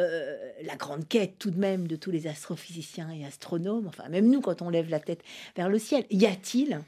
[0.00, 4.28] Euh, la grande quête tout de même de tous les astrophysiciens et astronomes, enfin même
[4.28, 5.22] nous quand on lève la tête
[5.56, 6.04] vers le ciel.
[6.10, 6.80] Y a-t-il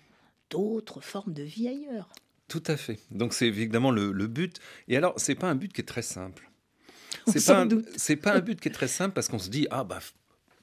[0.51, 2.09] d'autres formes de vie ailleurs?
[2.49, 2.99] Tout à fait.
[3.11, 4.61] Donc c'est évidemment le, but.
[4.89, 6.49] Et alors, c'est pas un but qui est très simple.
[7.27, 7.69] C'est pas, un,
[8.17, 9.99] pas un but qui est très simple parce qu'on se dit, ah bah,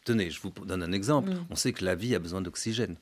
[0.05, 1.31] tenez, je vous donne un exemple.
[1.31, 1.45] Mm.
[1.49, 2.95] On sait que la vie a besoin d'oxygène.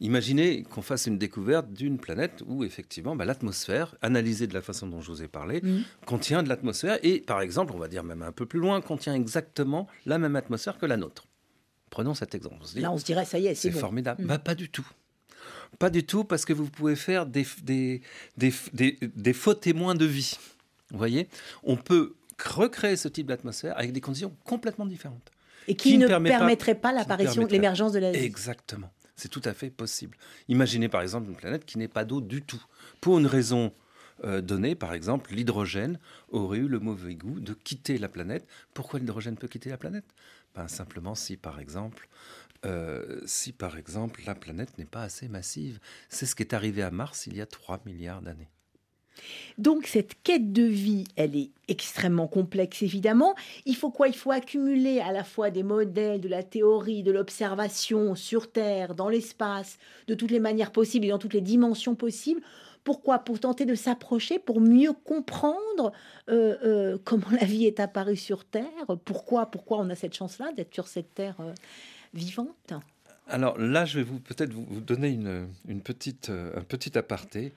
[0.00, 4.86] Imaginez qu'on fasse une découverte d'une planète où effectivement bah, l'atmosphère, analysée de la façon
[4.86, 5.82] dont je vous ai parlé, mm.
[6.04, 9.14] contient de l'atmosphère et par exemple, on va dire même un peu plus loin, contient
[9.14, 11.26] exactement la même atmosphère que la nôtre.
[11.88, 12.58] Prenons cet exemple.
[12.76, 14.24] Là, on se dirait, ça y est, c'est formidable.
[14.24, 14.26] Mm.
[14.26, 14.86] Bah, pas du tout.
[15.78, 18.02] Pas du tout, parce que vous pouvez faire des, des,
[18.36, 20.36] des, des, faux témoins de vie.
[20.90, 21.28] Vous voyez?
[21.64, 25.30] On peut recréer ce type d'atmosphère avec des conditions complètement différentes.
[25.68, 28.24] Et qui, ne permettraient pas, l'apparition, l'émergence de la vie.
[28.24, 28.90] Exactement.
[29.16, 30.16] C'est tout à fait possible.
[30.48, 32.62] Imaginez par exemple une planète qui n'est pas d'eau du tout.
[33.00, 33.72] Pour une raison
[34.24, 35.98] euh, donnée, par exemple, l'hydrogène
[36.28, 38.46] aurait eu le mauvais goût de quitter la planète.
[38.74, 40.06] Pourquoi l'hydrogène peut quitter la planète?
[40.54, 42.08] Ben, Simplement si par exemple
[42.64, 45.78] euh, si par exemple la planète n'est pas assez massive.
[46.08, 48.48] C'est ce qui est arrivé à Mars il y a 3 milliards d'années.
[49.58, 53.34] Donc cette quête de vie, elle est extrêmement complexe évidemment.
[53.64, 54.08] Il faut quoi?
[54.08, 58.94] Il faut accumuler à la fois des modèles, de la théorie, de l'observation sur Terre,
[58.94, 62.42] dans l'espace, de toutes les manières possibles et dans toutes les dimensions possibles.
[62.86, 63.18] Pourquoi?
[63.18, 65.90] Pour tenter de s'approcher, pour mieux comprendre
[66.28, 68.86] euh, euh, comment la vie est apparue sur Terre.
[69.04, 69.46] Pourquoi?
[69.50, 71.52] Pourquoi on a cette chance-là d'être sur cette Terre euh,
[72.14, 72.74] vivante?
[73.26, 77.52] Alors là, je vais vous peut-être vous, donner une, petite, un petit aparté.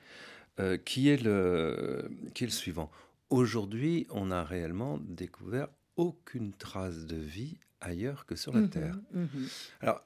[0.60, 2.92] Euh, qui, est le, qui est le suivant?
[3.30, 8.96] Aujourd'hui, on n'a réellement découvert aucune trace de vie ailleurs que sur la mhm, Terre.
[9.14, 9.48] Mhm.
[9.82, 10.04] Alors,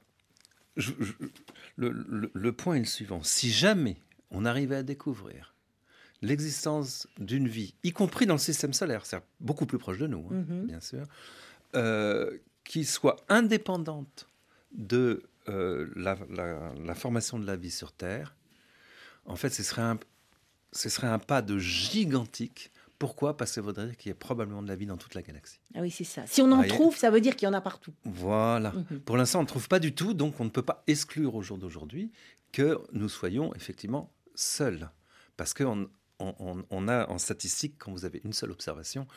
[1.77, 3.23] le, le, point est le suivant.
[3.23, 3.97] Si jamais
[4.31, 5.55] on arrivait à découvrir
[6.21, 10.27] l'existence d'une vie, y compris dans le système solaire, c'est beaucoup plus proche de nous,
[10.31, 10.67] hein, mhm.
[10.67, 11.05] bien sûr,
[11.75, 14.29] euh, qui soit indépendante
[14.71, 18.35] de euh, la, la, formation de la vie sur Terre,
[19.25, 19.99] en fait, ce serait un,
[20.73, 22.71] ce serait un pas de gigantique.
[22.99, 23.35] Pourquoi?
[23.35, 25.21] Parce que ça voudrait dire qu'il y a probablement de la vie dans toute la
[25.21, 25.59] galaxie.
[25.75, 26.25] Ah oui, c'est ça.
[26.25, 27.93] Si on en trouve, ça veut dire qu'il y en a partout.
[28.05, 28.71] Voilà.
[28.71, 28.99] Mhm.
[29.01, 31.41] Pour l'instant, on ne trouve pas du tout, donc on ne peut pas exclure au
[31.41, 32.11] jour d'aujourd'hui
[32.51, 34.89] que nous soyons effectivement seuls.
[35.35, 35.89] Parce qu'on
[36.69, 39.07] on, a en statistique, quand vous avez une seule observation,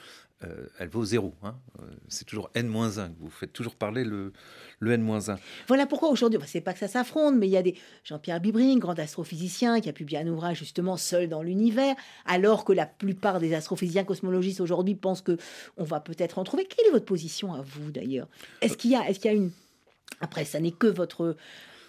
[0.44, 1.34] euh, elle vaut zéro.
[1.42, 1.56] Hein.
[1.80, 3.10] Euh, c'est toujours n-1.
[3.18, 4.32] Vous faites toujours parler le,
[4.80, 5.38] le n-1.
[5.66, 8.78] Voilà pourquoi aujourd'hui, c'est pas que ça s'affronte, mais il y a des Jean-Pierre Bibring,
[8.78, 11.94] grand astrophysicien, qui a publié un ouvrage justement seul dans l'univers,
[12.26, 15.38] alors que la plupart des astrophysiciens cosmologistes aujourd'hui pensent que
[15.76, 16.66] on va peut-être en trouver.
[16.66, 18.28] Quelle est votre position à vous d'ailleurs?
[18.60, 19.50] Est-ce qu'il y a, est-ce qu'il y a une
[20.20, 21.36] après, ça n'est que votre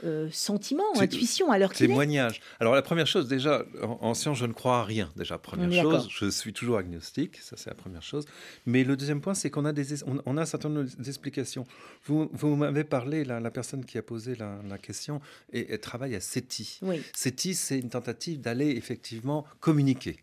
[0.04, 2.42] euh, sentiment, intuition à leur Témoignage.
[2.60, 5.12] Alors la première chose, déjà, en, science, je ne crois à rien.
[5.16, 8.26] Déjà, première chose, je suis toujours agnostique, ça c'est la première chose.
[8.66, 11.66] Mais le deuxième point, c'est qu'on a, des, on, a un certain nombre d'explications.
[12.06, 16.16] Vous, vous m'avez parlé, la, la, personne qui a posé la, question, et, elle travaille
[16.16, 16.80] à SETI.
[16.82, 17.02] Oui.
[17.16, 20.18] SETI, c'est une tentative d'aller effectivement communiquer.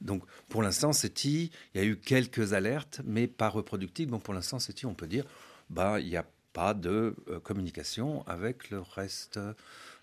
[0.00, 4.10] Donc, pour l'instant, SETI, il y a eu quelques alertes, mais pas reproductives.
[4.10, 5.24] Donc, pour l'instant, SETI, on peut dire,
[5.70, 9.38] bah, il n'y a pas de euh, communication avec le reste.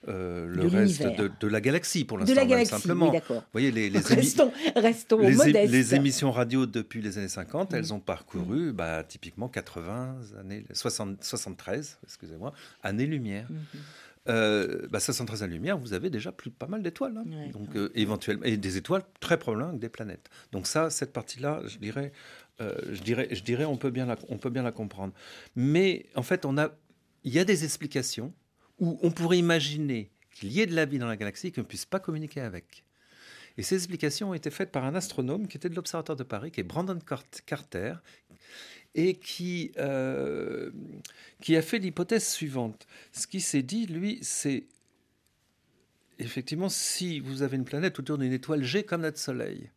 [0.07, 2.33] Euh, le de reste de, la galaxie pour l'instant.
[2.33, 3.11] De la galaxie, simplement.
[3.11, 5.71] Oui, Vous voyez, les, les, restons, restons les, modestes.
[5.71, 7.91] les, émissions radio depuis les années 50, elles mm.
[7.93, 12.51] ont parcouru bah, typiquement 80 années, 60, 73, excusez-moi,
[12.83, 13.47] années-lumière.
[13.51, 13.79] Mm-hmm
[14.29, 17.17] euh, bah, 513 lumière, vous avez déjà plus pas mal d'étoiles.
[17.17, 17.49] Hein.
[17.51, 20.29] donc euh, éventuellement et des étoiles très probablement des planètes.
[20.51, 22.11] Donc ça, cette partie-là, je dirais,
[22.61, 25.13] euh, je dirais, on peut bien la, comprendre.
[25.55, 26.45] Mais en fait,
[27.23, 28.33] il y a des explications
[28.79, 31.61] où on pourrait imaginer qu'il y ait de la vie dans la galaxie et qu'on
[31.61, 32.83] ne puisse pas communiquer avec.
[33.57, 36.51] Et ces explications ont été faites par un astronome qui était de l'Observatoire de Paris,
[36.51, 36.97] qui est Brandon
[37.45, 37.95] Carter,
[38.95, 40.71] et qui, euh,
[41.41, 42.87] qui a fait l'hypothèse suivante.
[43.11, 44.65] Ce qui s'est dit, lui, c'est
[46.19, 49.71] effectivement si vous avez une planète autour d'une étoile G comme notre Soleil.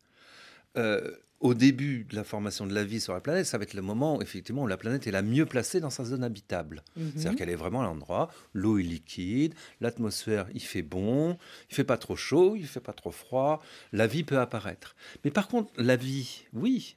[0.77, 3.75] Euh, au début de la formation de la vie sur la planète, ça va être
[3.75, 6.83] le moment effectivement où la planète est la mieux placée dans sa zone habitable.
[6.97, 7.12] Mhm.
[7.16, 11.37] C'est-à-dire qu'elle est vraiment à l'endroit, l'eau est liquide, l'atmosphère il fait bon,
[11.70, 14.97] il fait pas trop chaud, il fait pas trop froid, la vie peut apparaître.
[15.25, 16.97] Mais par contre, la vie, oui,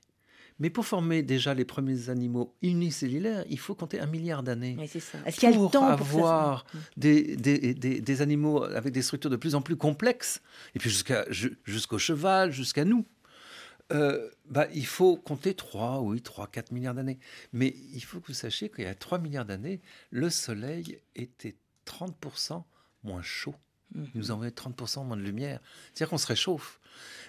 [0.59, 4.75] mais pour former déjà les premiers animaux unicellulaires, il faut compter un milliard d'années.
[4.81, 9.03] Est-ce qu'il y a le temps avoir pour des, des, des, des, animaux avec des
[9.03, 10.41] structures de plus en plus complexes,
[10.73, 13.05] et puis jusqu'au cheval, jusqu'à nous,
[13.93, 17.19] euh, bah, il faut compter 3, oui, 3, 4 milliards d'années.
[17.53, 21.55] Mais il faut que vous sachiez qu'il y a 3 milliards d'années, le Soleil était
[21.85, 22.63] 30%
[23.03, 23.55] moins chaud.
[23.95, 24.03] Mmh.
[24.13, 25.61] Il nous envoyait 30% moins de lumière.
[25.93, 26.79] C'est-à-dire qu'on se réchauffe.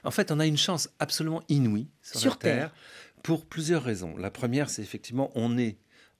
[0.04, 2.74] En fait, on a une chance absolument inouïe sur, la Terre
[3.22, 4.16] pour plusieurs raisons.
[4.16, 5.78] La première, c'est effectivement, on est,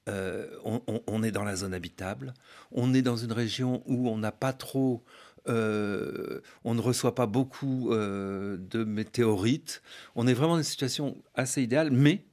[0.09, 2.35] euh, on, est dans la zone habitable,
[2.73, 5.05] on est dans une région où on n'a pas trop,
[5.49, 9.83] euh, on ne reçoit pas beaucoup euh, de météorites,
[10.15, 12.25] on est vraiment dans une situation assez idéale, mais,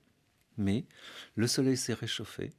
[0.58, 0.86] mais
[1.36, 2.52] le Soleil s'est réchauffé.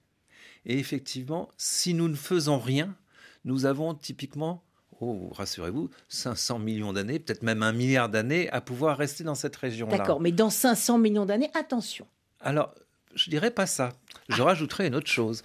[0.65, 2.97] Et effectivement, si nous ne faisons rien,
[3.45, 4.63] nous avons typiquement
[5.01, 9.57] oh, rassurez-vous, 500 millions d'années, peut-être même un milliard d'années à pouvoir rester dans cette
[9.57, 9.99] région-là.
[9.99, 12.07] D'accord, mais dans 500 millions d'années, attention.
[12.41, 12.75] Alors,
[13.15, 13.93] je dirais pas ça.
[14.29, 14.47] Je ah.
[14.47, 15.43] rajouterais une autre chose.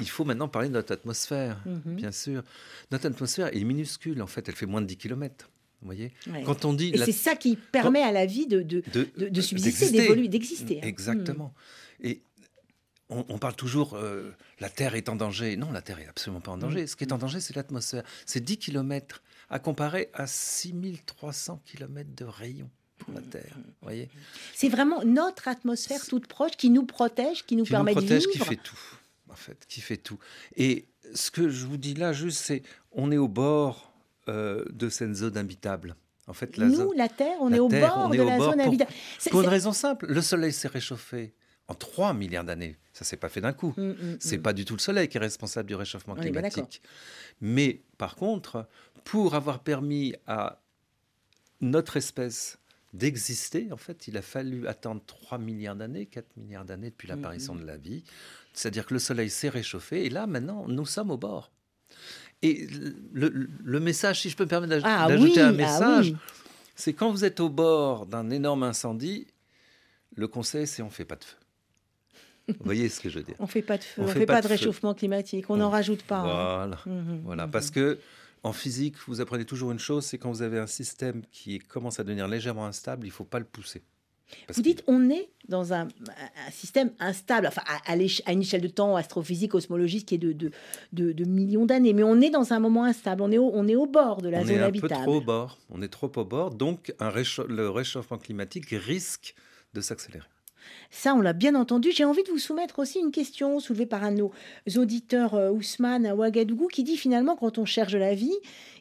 [0.00, 1.96] Il faut maintenant parler de notre atmosphère, mhm.
[1.96, 2.42] bien sûr.
[2.90, 5.50] Notre atmosphère est minuscule, en fait, elle fait moins de 10 km.
[5.80, 6.12] Vous voyez
[6.44, 8.82] Quand on dit Et c'est ça qui permet à la vie de, de,
[9.16, 10.78] de, subsister, d'évoluer, d'exister.
[10.80, 10.86] Hein.
[10.86, 11.54] Exactement.
[11.98, 12.06] Hmm.
[12.06, 12.22] Et
[13.08, 15.56] on, parle toujours euh, la Terre est en danger.
[15.56, 16.84] Non, la Terre est absolument pas en danger.
[16.84, 16.86] Mm.
[16.86, 18.04] Ce qui est en danger, c'est l'atmosphère.
[18.26, 23.26] C'est 10 km à comparer à 6300 km de rayon pour la mm.
[23.26, 23.56] Terre.
[23.82, 24.08] voyez
[24.54, 28.30] C'est vraiment notre atmosphère toute proche qui nous protège, qui nous permet de vivre.
[28.30, 28.78] Qui fait tout,
[29.32, 30.18] en fait, qui fait tout.
[30.56, 33.92] Et ce que je vous dis là, juste, c'est on est au bord
[34.28, 35.96] euh, de cette zone habitable.
[36.28, 38.92] En fait, la Nous, la Terre, on est au bord de la zone habitable.
[39.30, 41.34] Pour une raison simple, le Soleil s'est réchauffé
[41.68, 42.76] en 3 milliards d'années.
[42.92, 43.72] Ça s'est pas fait d'un coup.
[43.76, 44.42] Ce mm, n'est mm, c'est mm.
[44.42, 46.82] pas du tout le Soleil qui est responsable du réchauffement climatique.
[47.40, 48.68] Mais par contre,
[49.04, 50.60] pour avoir permis à
[51.60, 52.58] notre espèce
[52.92, 57.54] d'exister, en fait, il a fallu attendre 3 milliards d'années, 4 milliards d'années depuis l'apparition
[57.54, 58.04] de la vie.
[58.52, 61.50] C'est-à-dire que le Soleil s'est réchauffé et là, maintenant, nous sommes au bord.
[62.42, 62.66] Et
[63.12, 66.14] le, message, si je peux me permettre ah d'ajouter un ah message,
[66.74, 69.28] c'est quand vous êtes au bord d'un énorme incendie,
[70.16, 71.36] le conseil, c'est on ne fait pas de feu.
[72.48, 74.10] Vous voyez ce que je veux dire On ne fait pas de feu, on ne
[74.10, 76.18] fait, pas, de, réchauffement climatique, on n'en rajoute pas.
[76.18, 76.66] Hein.
[76.66, 76.78] Voilà,
[77.24, 77.48] voilà.
[77.48, 77.98] Parce que
[78.44, 82.00] en physique, vous apprenez toujours une chose, c'est quand vous avez un système qui commence
[82.00, 83.82] à devenir légèrement instable, il ne faut pas le pousser.
[84.52, 85.88] vous dites, on est dans un,
[86.50, 91.12] système instable, enfin à, à, une échelle de temps astrophysique, cosmologique qui est de, de,
[91.12, 93.76] de, millions d'années, mais on est dans un moment instable, on est au, on est
[93.76, 94.94] au bord de la zone habitable.
[94.94, 97.12] On est un peu trop au bord, on est trop au bord, donc un
[97.48, 99.34] le réchauffement climatique risque
[99.74, 100.26] de s'accélérer.
[100.90, 101.90] Ça, on l'a bien entendu.
[101.92, 104.32] J'ai envie de vous soumettre aussi une question soulevée par un de nos
[104.76, 108.36] auditeurs, euh, Ousmane à Ouagadougou, qui dit finalement, quand on cherche la vie,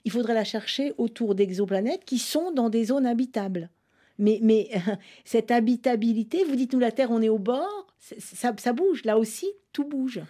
[0.06, 3.70] il faudrait la chercher autour d'exoplanètes qui sont dans des zones habitables.
[4.20, 4.70] Mais,
[5.26, 9.04] cette habitabilité, vous dites nous la Terre, on est au bord, ça, bouge.
[9.04, 10.22] Là aussi, tout bouge.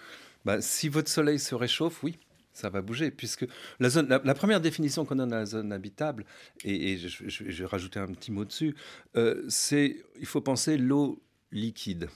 [0.46, 2.18] Bah, si votre Soleil se réchauffe, oui,
[2.54, 3.46] ça va bouger, puisque
[3.80, 6.26] la, première définition qu'on a de la zone habitable,
[6.64, 8.76] et, je, vais rajouter un petit mot dessus,
[9.16, 11.22] euh, c'est il faut penser l'eau
[11.52, 12.10] liquide.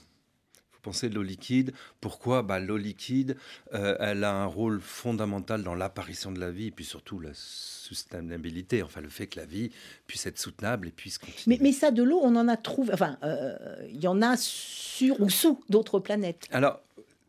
[0.82, 1.72] Pensez l'eau liquide?
[2.00, 2.42] Pourquoi?
[2.42, 3.36] Bah, L'eau liquide,
[3.74, 7.30] euh, elle a un rôle fondamental dans l'apparition de la vie et puis surtout la
[7.34, 9.72] soutenabilité, enfin le fait que la vie
[10.06, 11.56] puisse être soutenable et puisse continuer.
[11.56, 13.56] Mais, mais ça, de l'eau, on en a trouvé, enfin, euh,
[13.88, 16.46] il y en a sur ou sous d'autres planètes.
[16.52, 16.80] Alors,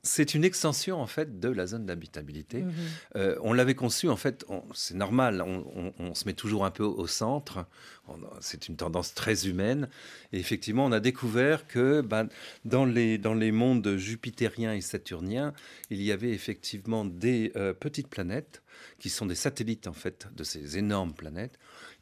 [0.08, 2.64] c'est une extension en fait de la zone d'habitabilité.
[2.64, 2.74] Mhm.
[3.16, 6.72] Euh, on l'avait conçu en fait, c'est normal, on, on- on se met toujours un
[6.72, 7.66] peu au centre.
[8.40, 9.90] C'est une tendance très humaine.
[10.32, 12.30] Et effectivement, on a découvert que ben,
[12.64, 15.54] dans, les, dans les mondes jupitériens et saturniens,
[15.90, 18.64] il y avait effectivement des euh, petites planètes
[18.98, 21.60] qui sont des satellites en fait de ces énormes planètes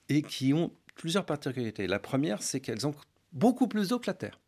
[0.09, 1.87] et qui ont plusieurs particularités.
[1.87, 2.93] La première, c'est qu'elles ont
[3.33, 4.39] beaucoup plus d'eau que la Terre,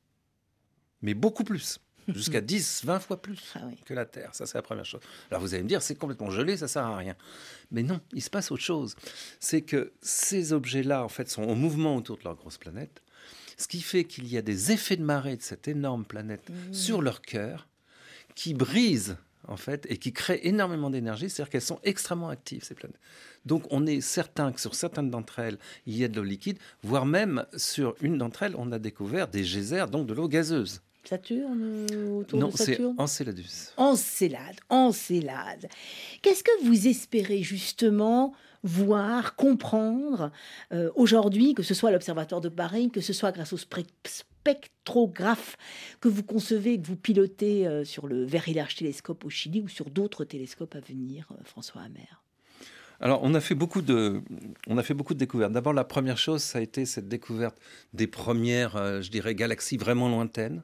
[1.01, 3.75] mais beaucoup plus, jusqu'à 10, 20 fois plus Ah oui.
[3.85, 4.29] que la Terre.
[4.33, 5.01] Ça, c'est la première chose.
[5.29, 7.15] Alors, vous allez me dire, c'est complètement gelé, ça sert à rien.
[7.71, 8.95] Mais non, il se passe autre chose.
[9.39, 13.01] C'est que ces objets-là, en fait, sont en mouvement autour de leur grosse planète,
[13.57, 17.01] ce qui fait qu'il y a des effets de marée de cette énorme planète sur
[17.01, 17.67] leur cœur
[18.35, 22.75] qui brisent, en fait, et qui créent énormément d'énergie, c'est-à-dire qu'elles sont extrêmement actives, ces
[22.75, 22.99] planètes.
[23.45, 26.59] Donc, on est certain que sur certaines d'entre elles, il y a de l'eau liquide,
[26.83, 30.81] voire même sur une d'entre elles, on a découvert des geysers, donc de l'eau gazeuse.
[31.07, 33.73] Saturne, euh, autour Non, de c'est Saturne Enceladus.
[33.77, 35.67] Encelade, Encelade.
[36.21, 38.33] Qu'est-ce que vous espérez justement
[38.63, 40.31] voir, comprendre
[40.71, 45.57] euh, aujourd'hui, que ce soit à l'Observatoire de Paris, que ce soit grâce au spectrographe
[46.01, 49.67] que vous concevez, que vous pilotez euh, sur le Very Large Télescope au Chili ou
[49.67, 52.07] sur d'autres télescopes à venir, euh, François Hammer?
[52.99, 54.23] Alors, on a fait beaucoup de,
[54.67, 55.51] on a fait beaucoup de découvertes.
[55.51, 57.55] D'abord, la première chose, ça a été cette découverte
[57.93, 60.63] des premières, je dirais, galaxies vraiment lointaines.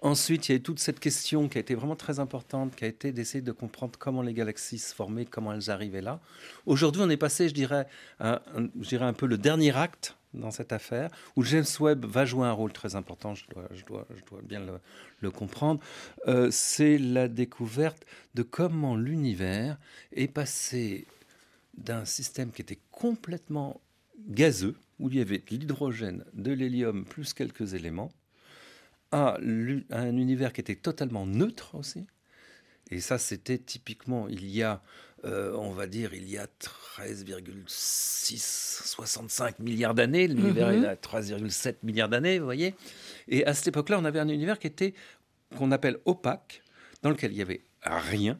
[0.00, 2.88] Ensuite, il y a toute cette question qui a été vraiment très importante, qui a
[2.88, 6.20] été d'essayer de comprendre comment les galaxies se formaient, comment elles arrivaient là.
[6.66, 7.86] Aujourd'hui, on est passé, je dirais,
[8.20, 12.46] je dirais un peu le dernier acte dans cette affaire, où James Webb va jouer
[12.46, 13.46] un rôle très important, je
[13.86, 14.06] dois,
[14.44, 14.78] bien le,
[15.20, 15.80] le comprendre.
[16.28, 19.78] Euh, C'est la découverte de comment l'univers
[20.12, 21.06] est passé
[21.76, 23.80] d'un système qui était complètement
[24.28, 28.12] gazeux, où il y avait de l'hydrogène, de l'hélium, plus quelques éléments,
[29.12, 29.38] à,
[29.90, 32.06] un univers qui était totalement neutre aussi.
[32.90, 34.82] Et ça, c'était typiquement, il y a,
[35.24, 40.28] euh, on va dire, il y a 13,6, 65 milliards d'années.
[40.28, 40.84] L'univers Mhm.
[40.84, 42.74] est à 13,7 milliards d'années, vous voyez.
[43.28, 44.94] Et à cette époque-là, on avait un univers qui était,
[45.56, 46.62] qu'on appelle opaque,
[47.02, 48.38] dans lequel il y avait rien.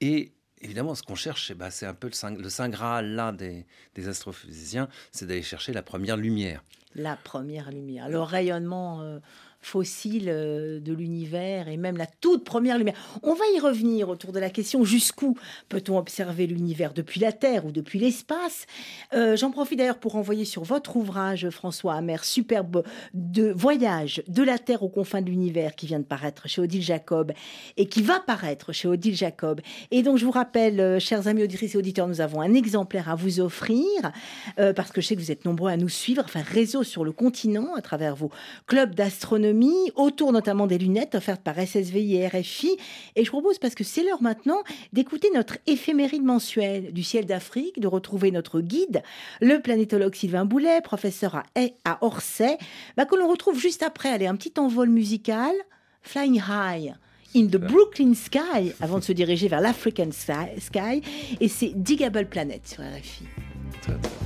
[0.00, 3.14] Et évidemment, ce qu'on cherche, c'est bah, c'est un peu le saint, le saint graal
[3.14, 6.62] là des, des astrophysiciens, c'est d'aller chercher la première lumière.
[6.94, 9.18] La première lumière, le rayonnement euh,
[9.66, 12.94] fossile euh, de l'univers et même la toute première lumière.
[13.22, 15.36] On va y revenir autour de la question jusqu'où
[15.68, 18.66] peut-on observer l'univers depuis la Terre ou depuis l'espace.
[19.12, 24.42] Euh, J'en profite d'ailleurs pour envoyer sur votre ouvrage, François Hammer, superbe de voyage de
[24.44, 27.32] la Terre aux confins de l'univers qui vient de paraître chez Odile Jacob
[27.76, 29.60] et qui va paraître chez Odile Jacob.
[29.90, 33.10] Et donc je vous rappelle, euh, chers amis auditrices et auditeurs, nous avons un exemplaire
[33.10, 33.84] à vous offrir
[34.56, 37.12] parce que je sais que vous êtes nombreux à nous suivre, enfin réseau sur le
[37.12, 38.30] continent à travers vos
[38.66, 39.55] clubs d'astronomie,
[39.94, 42.76] autour notamment des lunettes offertes par SSVI et RFI.
[43.14, 47.80] Et je propose, parce que c'est l'heure maintenant, d'écouter notre éphéméride mensuelle du ciel d'Afrique,
[47.80, 49.02] de retrouver notre guide,
[49.40, 51.44] le planétologue Sylvain Boulet, professeur à,
[51.84, 52.58] à Orsay,
[52.96, 54.10] bah, que l'on retrouve juste après.
[54.10, 55.54] Allez, un petit envol musical,
[56.02, 56.94] Flying High.
[57.34, 57.56] In the.
[57.56, 61.02] Brooklyn Sky, avant de se diriger vers l'African Sky,
[61.38, 63.24] et c'est Digable Planet sur RFI.
[63.82, 64.25] Très.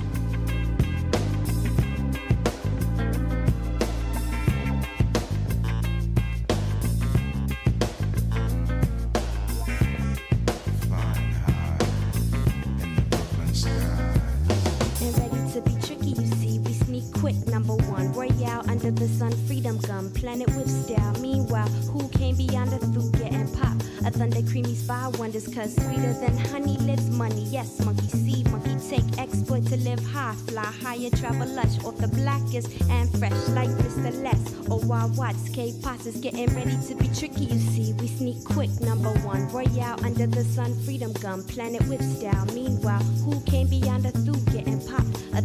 [25.47, 27.43] Cause sweeter than honey lives money.
[27.45, 32.07] Yes, monkey see, monkey take, exploit to live high, fly higher, travel lush off the
[32.09, 34.11] blackest and fresh like Mr.
[34.23, 35.49] Less oh, or Wild Watts.
[35.49, 37.93] K Potts is getting ready to be tricky, you see.
[37.93, 39.47] We sneak quick, number one.
[39.49, 42.45] Royale under the sun, freedom gum, planet with style.
[42.53, 44.11] Meanwhile, who came beyond the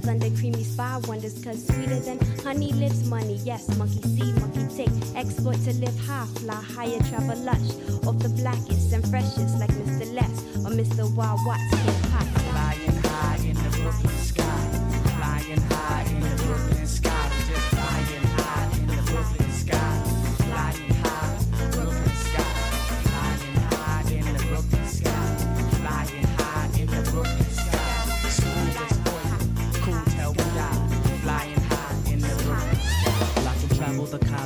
[0.07, 3.41] thunder creamy spy wonders, cause sweeter than honey lives money.
[3.43, 7.71] Yes, monkey see, monkey take, exploit to live high, fly higher, travel lush
[8.07, 10.07] off the blackest and freshest like Mr.
[10.15, 11.13] Less or Mr.
[11.17, 11.71] Wild Watts.
[12.51, 14.45] Flying high in the Brooklyn sky.
[15.19, 16.76] Flying high in the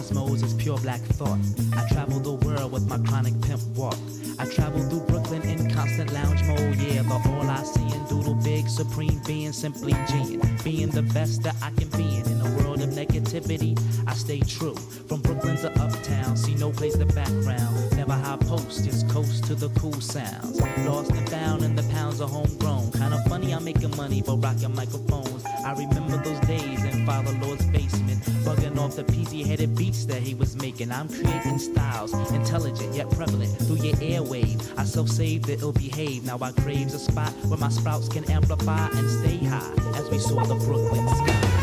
[0.00, 1.38] cosmos as pure black thought.
[1.76, 3.98] I travel the world with my chronic pimp walk.
[4.38, 6.76] I travel through Brooklyn in constant lounge mode.
[6.76, 10.40] Yeah, but all I see in Doodle Big Supreme being simply G'ing.
[10.64, 12.26] Being the best that I can be in.
[12.30, 14.74] In a world of negativity, I stay true.
[15.08, 17.94] From Brooklyn to uptown, see no place the background.
[17.94, 20.62] Never high post, just coast to the cool sounds.
[20.86, 22.92] Lost and found in the pounds of homegrown.
[22.92, 25.44] Kinda funny, I'm making money for rocking microphones.
[25.66, 28.09] I remember those days in Father Lord's basement,
[28.40, 30.90] bugging off the peasy headed beats that he was making.
[30.90, 34.78] I'm creating styles, intelligent yet prevalent through your airwave.
[34.78, 36.24] I self saved the ill behave.
[36.24, 40.18] Now I craves a spot where my sprouts can amplify and stay high as we
[40.18, 41.60] soar the Brooklyn sky.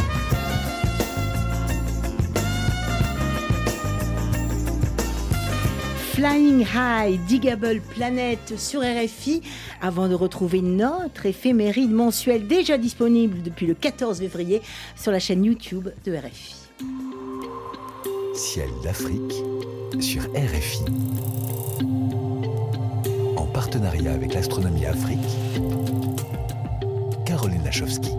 [6.17, 9.43] Flying High, Digable Planet sur RFI,
[9.81, 14.63] avant de retrouver notre éphéméride mensuelle déjà disponible depuis le 14 février
[14.95, 16.66] sur la chaîne YouTube de RFI.
[18.37, 19.33] Ciel d'Afrique
[19.99, 20.85] sur RFI.
[23.35, 25.17] En partenariat avec l'Astronomie Afrique,
[27.25, 28.11] Caroline Lachowski.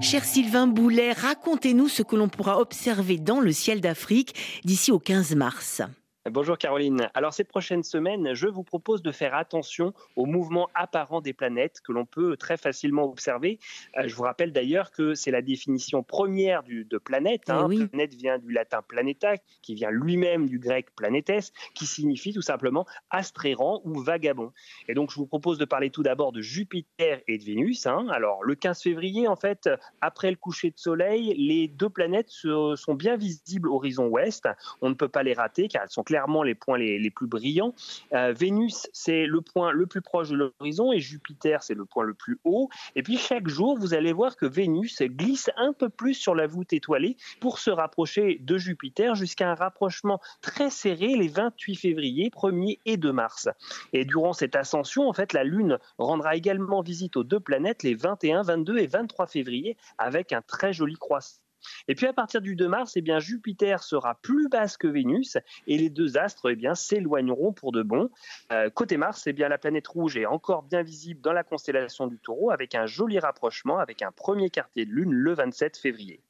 [0.00, 4.34] Cher Sylvain Boulet, racontez-nous ce que l'on pourra observer dans le ciel d'Afrique
[4.64, 5.82] d'ici au 15 mars.
[6.30, 7.10] Bonjour Caroline.
[7.14, 11.80] Alors ces prochaines semaines, je vous propose de faire attention aux mouvements apparents des planètes
[11.80, 13.58] que l'on peut très facilement observer.
[13.98, 17.50] Euh, je vous rappelle d'ailleurs que c'est la définition première du, de planète.
[17.50, 17.66] Hein.
[17.68, 17.88] oui.
[17.88, 22.86] Planète vient du latin planeta, qui vient lui-même du grec planetes, qui signifie tout simplement
[23.10, 24.52] astre errant ou vagabond.
[24.86, 27.84] Et donc je vous propose de parler tout d'abord de Jupiter et de Vénus.
[27.86, 28.06] hein.
[28.12, 29.68] Alors le 15 février, en fait,
[30.00, 34.48] après le coucher de soleil, les deux planètes sont bien visibles horizon ouest.
[34.82, 37.74] On ne peut pas les rater car elles sont clairement les points les, plus brillants.
[38.12, 42.04] Euh, Vénus, c'est le point le plus proche de l'horizon et Jupiter, c'est le point
[42.04, 42.68] le plus haut.
[42.96, 46.46] Et puis chaque jour, vous allez voir que Vénus glisse un peu plus sur la
[46.46, 52.28] voûte étoilée pour se rapprocher de Jupiter jusqu'à un rapprochement très serré les 28 février,
[52.28, 53.48] 1er et 2 mars.
[53.94, 57.94] Et durant cette ascension, en fait, la Lune rendra également visite aux deux planètes les
[57.94, 61.41] 21, 22 et 23 février avec un très joli croissant.
[61.88, 65.36] Et puis à partir du 2 mars, eh Jupiter sera plus basse que Vénus
[65.66, 68.10] et les deux astres eh s'éloigneront pour de bon.
[68.52, 72.06] Euh, côté Mars, eh bien, la planète rouge est encore bien visible dans la constellation
[72.06, 76.20] du taureau avec un joli rapprochement avec un premier quartier de lune le 27 février.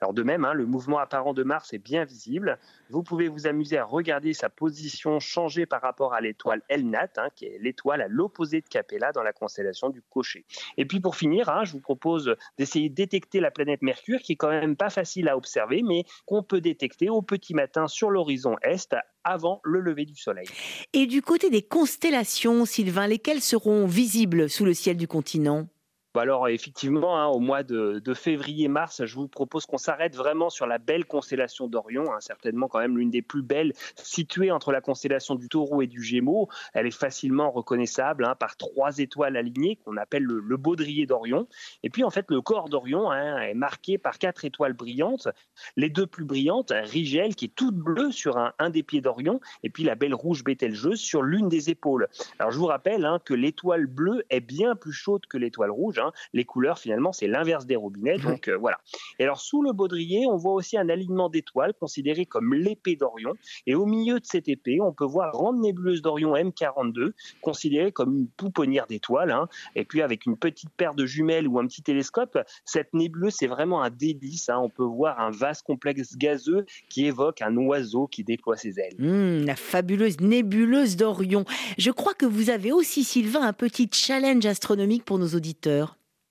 [0.00, 2.58] Alors de même, hein, le mouvement apparent de Mars est bien visible.
[2.88, 7.28] Vous pouvez vous amuser à regarder sa position changer par rapport à l'étoile Elnat, hein,
[7.36, 10.46] qui est l'étoile à l'opposé de Capella dans la constellation du Cocher.
[10.78, 14.32] Et puis pour finir, hein, je vous propose d'essayer de détecter la planète Mercure, qui
[14.32, 18.10] est quand même pas facile à observer, mais qu'on peut détecter au petit matin sur
[18.10, 20.46] l'horizon est avant le lever du soleil.
[20.94, 25.68] Et du côté des constellations, Sylvain, lesquelles seront visibles sous le ciel du continent?
[26.12, 30.66] Bah alors effectivement, hein, au mois de, février-mars, je vous propose qu'on s'arrête vraiment sur
[30.66, 34.80] la belle constellation d'Orion, hein, certainement quand même l'une des plus belles, située entre la
[34.80, 36.48] constellation du Taureau et du Gémeaux.
[36.74, 41.46] Elle est facilement reconnaissable hein, par trois étoiles alignées qu'on appelle le, baudrier d'Orion.
[41.84, 45.28] Et puis en fait, le corps d'Orion est marqué par quatre étoiles brillantes.
[45.76, 49.70] Les deux plus brillantes, Rigel qui est toute bleue sur un, des pieds d'Orion, et
[49.70, 52.08] puis la belle rouge Bételgeuse sur l'une des épaules.
[52.40, 55.99] Alors je vous rappelle que l'étoile bleue est bien plus chaude que l'étoile rouge.
[56.00, 56.12] Hein.
[56.32, 58.16] Les couleurs, finalement, c'est l'inverse des robinets.
[58.18, 58.78] Donc euh, voilà.
[59.18, 63.34] Et alors sous le baudrier, on voit aussi un alignement d'étoiles considéré comme l'épée d'Orion.
[63.66, 67.92] Et au milieu de cette épée, on peut voir la grande nébuleuse d'Orion M42, considérée
[67.92, 69.30] comme une pouponnière d'étoiles.
[69.30, 69.48] hein.
[69.76, 73.46] Et puis avec une petite paire de jumelles ou un petit télescope, cette nébuleuse, c'est
[73.46, 74.48] vraiment un délice.
[74.48, 74.58] hein.
[74.62, 78.94] On peut voir un vaste complexe gazeux qui évoque un oiseau qui déploie ses ailes.
[78.98, 81.44] Hmm, La fabuleuse nébuleuse d'Orion.
[81.78, 85.89] Je crois que vous avez aussi, Sylvain, un petit challenge astronomique pour nos auditeurs.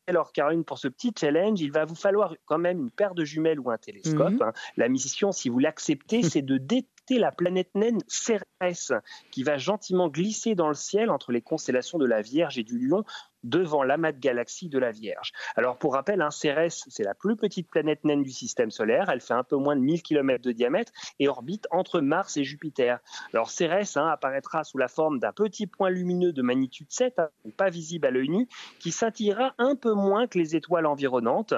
[0.10, 3.24] Alors, Caroline, pour ce petit challenge, il va vous falloir quand même une paire de
[3.24, 4.34] jumelles ou un télescope.
[4.34, 4.42] Mhm.
[4.42, 4.54] hein.
[4.76, 6.88] La mission, si vous l'acceptez, c'est de détecter
[7.18, 8.92] la planète naine Cérès,
[9.32, 12.78] qui va gentiment glisser dans le ciel entre les constellations de la Vierge et du
[12.78, 13.04] Lion,
[13.44, 15.32] devant l'amas de galaxies de la Vierge.
[15.56, 19.10] Alors, pour rappel, hein, Cérès, c'est la plus petite planète naine du système solaire.
[19.10, 22.44] Elle fait un peu moins de 1000 km de diamètre et orbite entre Mars et
[22.44, 23.00] Jupiter.
[23.34, 27.30] Alors, Cérès hein, apparaîtra sous la forme d'un petit point lumineux de magnitude 7, hein,
[27.58, 28.48] pas visible à l'œil nu,
[28.80, 31.54] qui scintillera un peu moins que les étoiles environnantes.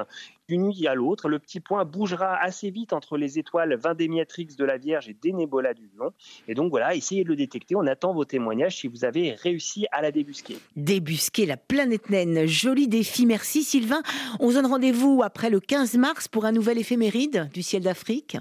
[0.52, 4.66] D'une nuit à l'autre, le petit point bougera assez vite entre les étoiles Vindémiatrix de
[4.66, 6.12] la Vierge et Dénébola du Lion.
[6.49, 7.74] Et donc voilà, essayez de le détecter.
[7.78, 10.58] On attend vos témoignages si vous avez réussi à la débusquer.
[10.76, 12.47] Débusquer la planète naine.
[12.47, 13.26] Joli défi.
[13.26, 14.02] Merci, Sylvain.
[14.41, 18.36] On se donne rendez-vous après le 15 mars pour un nouvel éphéméride du ciel d'Afrique.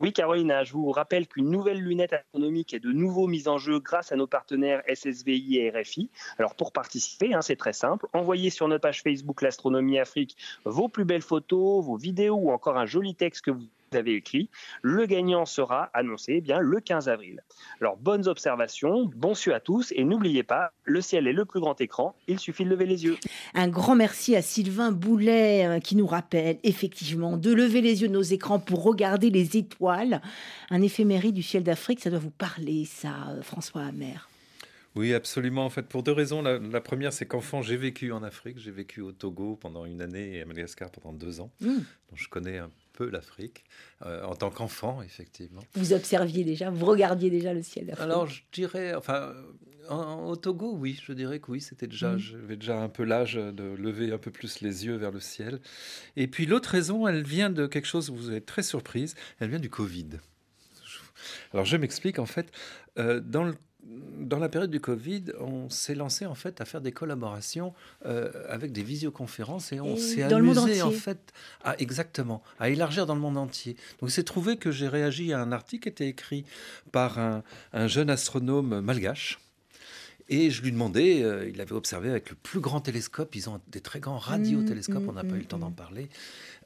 [0.00, 3.78] Oui, Carolina, je vous rappelle qu'une nouvelle lunette astronomique est de nouveau mise en jeu
[3.78, 6.10] grâce à nos partenaires SSVI et RFI.
[6.36, 8.08] Alors pour participer, hein, c'est très simple.
[8.12, 12.76] Envoyez sur notre page Facebook L'Astronomie Afrique vos plus belles photos, vos vidéos ou encore
[12.76, 14.50] un joli texte que vous avez écrit.
[14.82, 17.42] Le gagnant sera annoncé eh bien le 15 avril.
[17.80, 21.60] Alors bonnes observations, bon cieux à tous et n'oubliez pas, le ciel est le plus
[21.60, 23.16] grand écran, il suffit de lever les yeux.
[23.54, 28.08] Un grand merci à Sylvain Boulet euh, qui nous rappelle effectivement de lever les yeux
[28.08, 30.20] de nos écrans pour regarder les étoiles.
[30.70, 34.16] Un éphéméride du ciel d'Afrique, ça doit vous parler, ça, euh, François Hammer.
[34.96, 35.64] Oui, absolument.
[35.64, 36.40] En fait, pour deux raisons.
[36.42, 38.58] La, la première, c'est qu'enfant, j'ai vécu en Afrique.
[38.58, 41.50] J'ai vécu au Togo pendant une année et à Madagascar pendant deux ans.
[41.60, 41.68] Mm.
[41.68, 41.84] Donc,
[42.14, 43.64] je connais un peu l'Afrique
[44.06, 45.60] euh, en tant qu'enfant, effectivement.
[45.74, 48.04] Vous observiez déjà, vous regardiez déjà le ciel d'Afrique.
[48.04, 49.34] Alors, je dirais, enfin,
[49.90, 52.18] en- au Togo, oui, je dirais que oui, c'était déjà, Mhm.
[52.18, 55.60] j'avais déjà un peu l'âge de lever un peu plus les yeux vers le ciel.
[56.16, 59.58] Et puis l'autre raison, elle vient de quelque chose, vous êtes très surprise, elle vient
[59.58, 60.08] du Covid.
[61.52, 62.50] Alors je m'explique, en fait,
[62.98, 63.54] euh, dans le
[64.18, 67.74] dans la période du Covid, on s'est lancé en fait à faire des collaborations
[68.06, 71.32] euh, avec des visioconférences et on s'est amusé en fait
[71.62, 73.76] à exactement à élargir dans le monde entier.
[74.00, 76.44] Donc c'est trouvé que j'ai réagi à un article qui était écrit
[76.92, 79.38] par un, un jeune astronome malgache.
[80.30, 83.60] Et je lui demandais, euh, il avait observé avec le plus grand télescope, ils ont
[83.68, 86.08] des très grands radiotélescopes, mm, on n'a pas eu le temps d'en parler,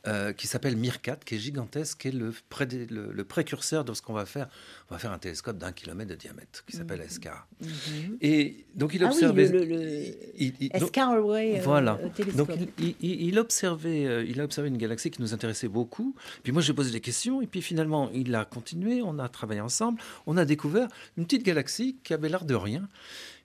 [0.08, 3.92] euh, qui s'appelle Mircat, qui est gigantesque, qui est le, prédé- le- le précurseur de
[3.94, 4.48] ce qu'on va faire.
[4.90, 7.46] On va faire un télescope d'un kilomètre de diamètre, qui s'appelle SCAR.
[7.60, 8.16] Mhm.
[8.20, 9.48] Et donc il Ah oui, observait...
[9.48, 11.98] le- Escarway, euh, voilà.
[12.02, 12.32] euh.
[12.36, 12.48] Donc
[12.78, 16.14] il, il- il observait, euh, il a observé une galaxie qui nous intéressait beaucoup.
[16.42, 19.02] Puis moi j'ai posé des questions et puis finalement il a continué.
[19.02, 20.00] On a travaillé ensemble.
[20.26, 22.88] On a découvert une petite galaxie qui avait l'air de rien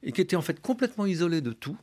[0.04, 1.78] et qui était en fait complètement isolée de tout.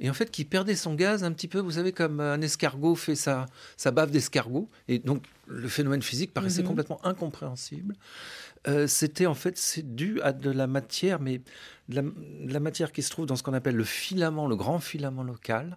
[0.00, 2.94] Et en fait, qui perdait son gaz un petit peu, vous savez, comme un escargot
[2.96, 4.68] fait sa, sa bave d'escargot.
[4.88, 6.68] Et donc, le phénomène physique paraissait Mhm.
[6.68, 7.94] complètement incompréhensible.
[8.68, 11.38] Euh, C'était en fait, c'est dû à de la matière, mais
[11.88, 14.56] de la, de la matière qui se trouve dans ce qu'on appelle le filament, le
[14.56, 15.76] grand filament local.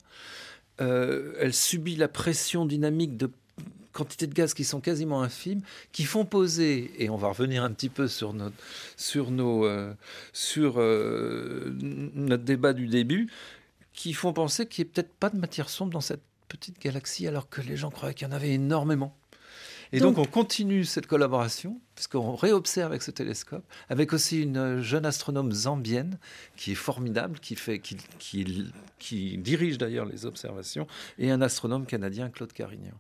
[0.82, 3.30] Euh, elle subit la pression dynamique de
[3.94, 5.62] quantités de gaz qui sont quasiment infimes,
[5.94, 8.56] qui font poser, et on va revenir un petit peu sur notre,
[8.98, 9.94] sur nos, euh,
[10.34, 13.30] sur euh, notre débat du début,
[13.96, 17.28] qui font penser qu'il n'y a peut-être pas de matière sombre dans cette petite galaxie,
[17.28, 19.16] alors que les gens croyaient qu'il y en avait énormément.
[19.92, 24.58] Et donc, Donc- on continue cette collaboration, puisqu'on réobserve avec ce télescope, avec aussi une
[24.58, 26.18] euh, jeune astronome zambienne
[26.56, 28.66] qui est formidable, qui, fait, qui, qui,
[29.00, 30.88] qui dirige d'ailleurs les observations,
[31.18, 32.94] et un astronome canadien, Claude Carignan.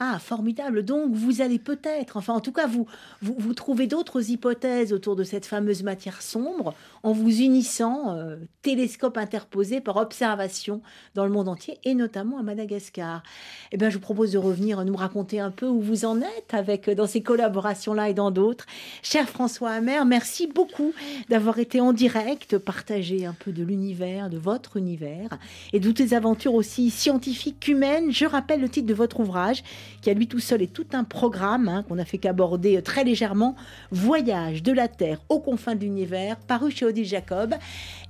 [0.00, 0.84] Ah, formidable.
[0.84, 2.86] Donc, vous allez peut-être, enfin, en tout cas, vous,
[3.22, 6.74] vous, vous trouvez d'autres hypothèses autour de cette fameuse matière sombre
[7.04, 10.80] en vous unissant, euh, télescope interposé par observation
[11.14, 13.22] dans le monde entier et notamment à Madagascar.
[13.70, 16.54] Eh bien, je vous propose de revenir nous raconter un peu où vous en êtes
[16.54, 18.66] avec dans ces collaborations-là et dans d'autres.
[19.02, 20.92] Cher François Hammer, merci beaucoup
[21.28, 25.38] d'avoir été en direct, partager un peu de l'univers, de votre univers
[25.72, 28.10] et de toutes les aventures aussi scientifiques qu'humaines.
[28.10, 29.62] Je rappelle le titre de votre ouvrage
[30.00, 33.04] qui à lui tout seul est tout un programme hein, qu'on a fait qu'aborder très
[33.04, 33.56] légèrement,
[33.90, 37.54] Voyage de la Terre aux confins de l'univers, paru chez Odile Jacob,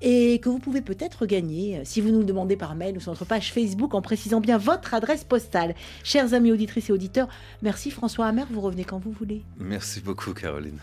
[0.02, 3.00] et que vous pouvez peut-être gagner euh, si vous nous le demandez par mail ou
[3.00, 5.74] sur notre page Facebook en précisant bien votre adresse postale.
[6.02, 7.28] Chers amis auditrices et auditeurs,
[7.62, 9.42] merci François Hammer, vous revenez quand vous voulez.
[9.58, 10.78] Merci beaucoup, Caroline.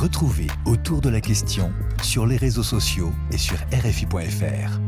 [0.00, 4.80] Retrouvez Autour de la question sur les réseaux sociaux et sur RFI.fr.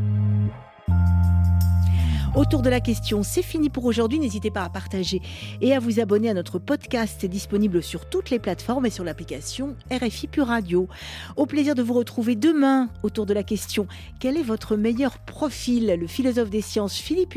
[2.35, 4.17] Autour de la question, c'est fini pour aujourd'hui.
[4.17, 5.21] N'hésitez pas à partager
[5.61, 7.27] et à vous abonner à notre podcast.
[7.27, 10.87] Disponible sur toutes les plateformes et sur l'application RFI Pure Radio.
[11.35, 13.85] Au plaisir de vous retrouver demain autour de la question
[14.19, 15.95] quel est votre meilleur profil?
[15.95, 17.35] Le philosophe des sciences Philippe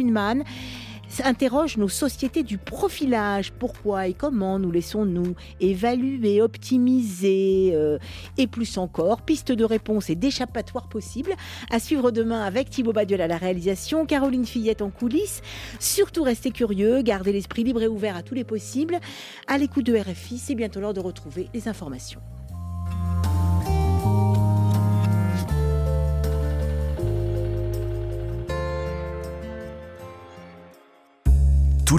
[1.24, 3.52] Interroge nos sociétés du profilage.
[3.52, 7.98] Pourquoi et comment nous laissons-nous évaluer, optimiser euh,
[8.38, 9.22] et plus encore.
[9.22, 11.32] Pistes de réponse et d'échappatoire possibles.
[11.70, 15.42] À suivre demain avec Thibaut Baduel à la réalisation, Caroline Fillette en coulisses.
[15.80, 18.98] Surtout restez curieux, gardez l'esprit libre et ouvert à tous les possibles.
[19.46, 22.20] À l'écoute de RFI, c'est bientôt l'heure de retrouver les informations.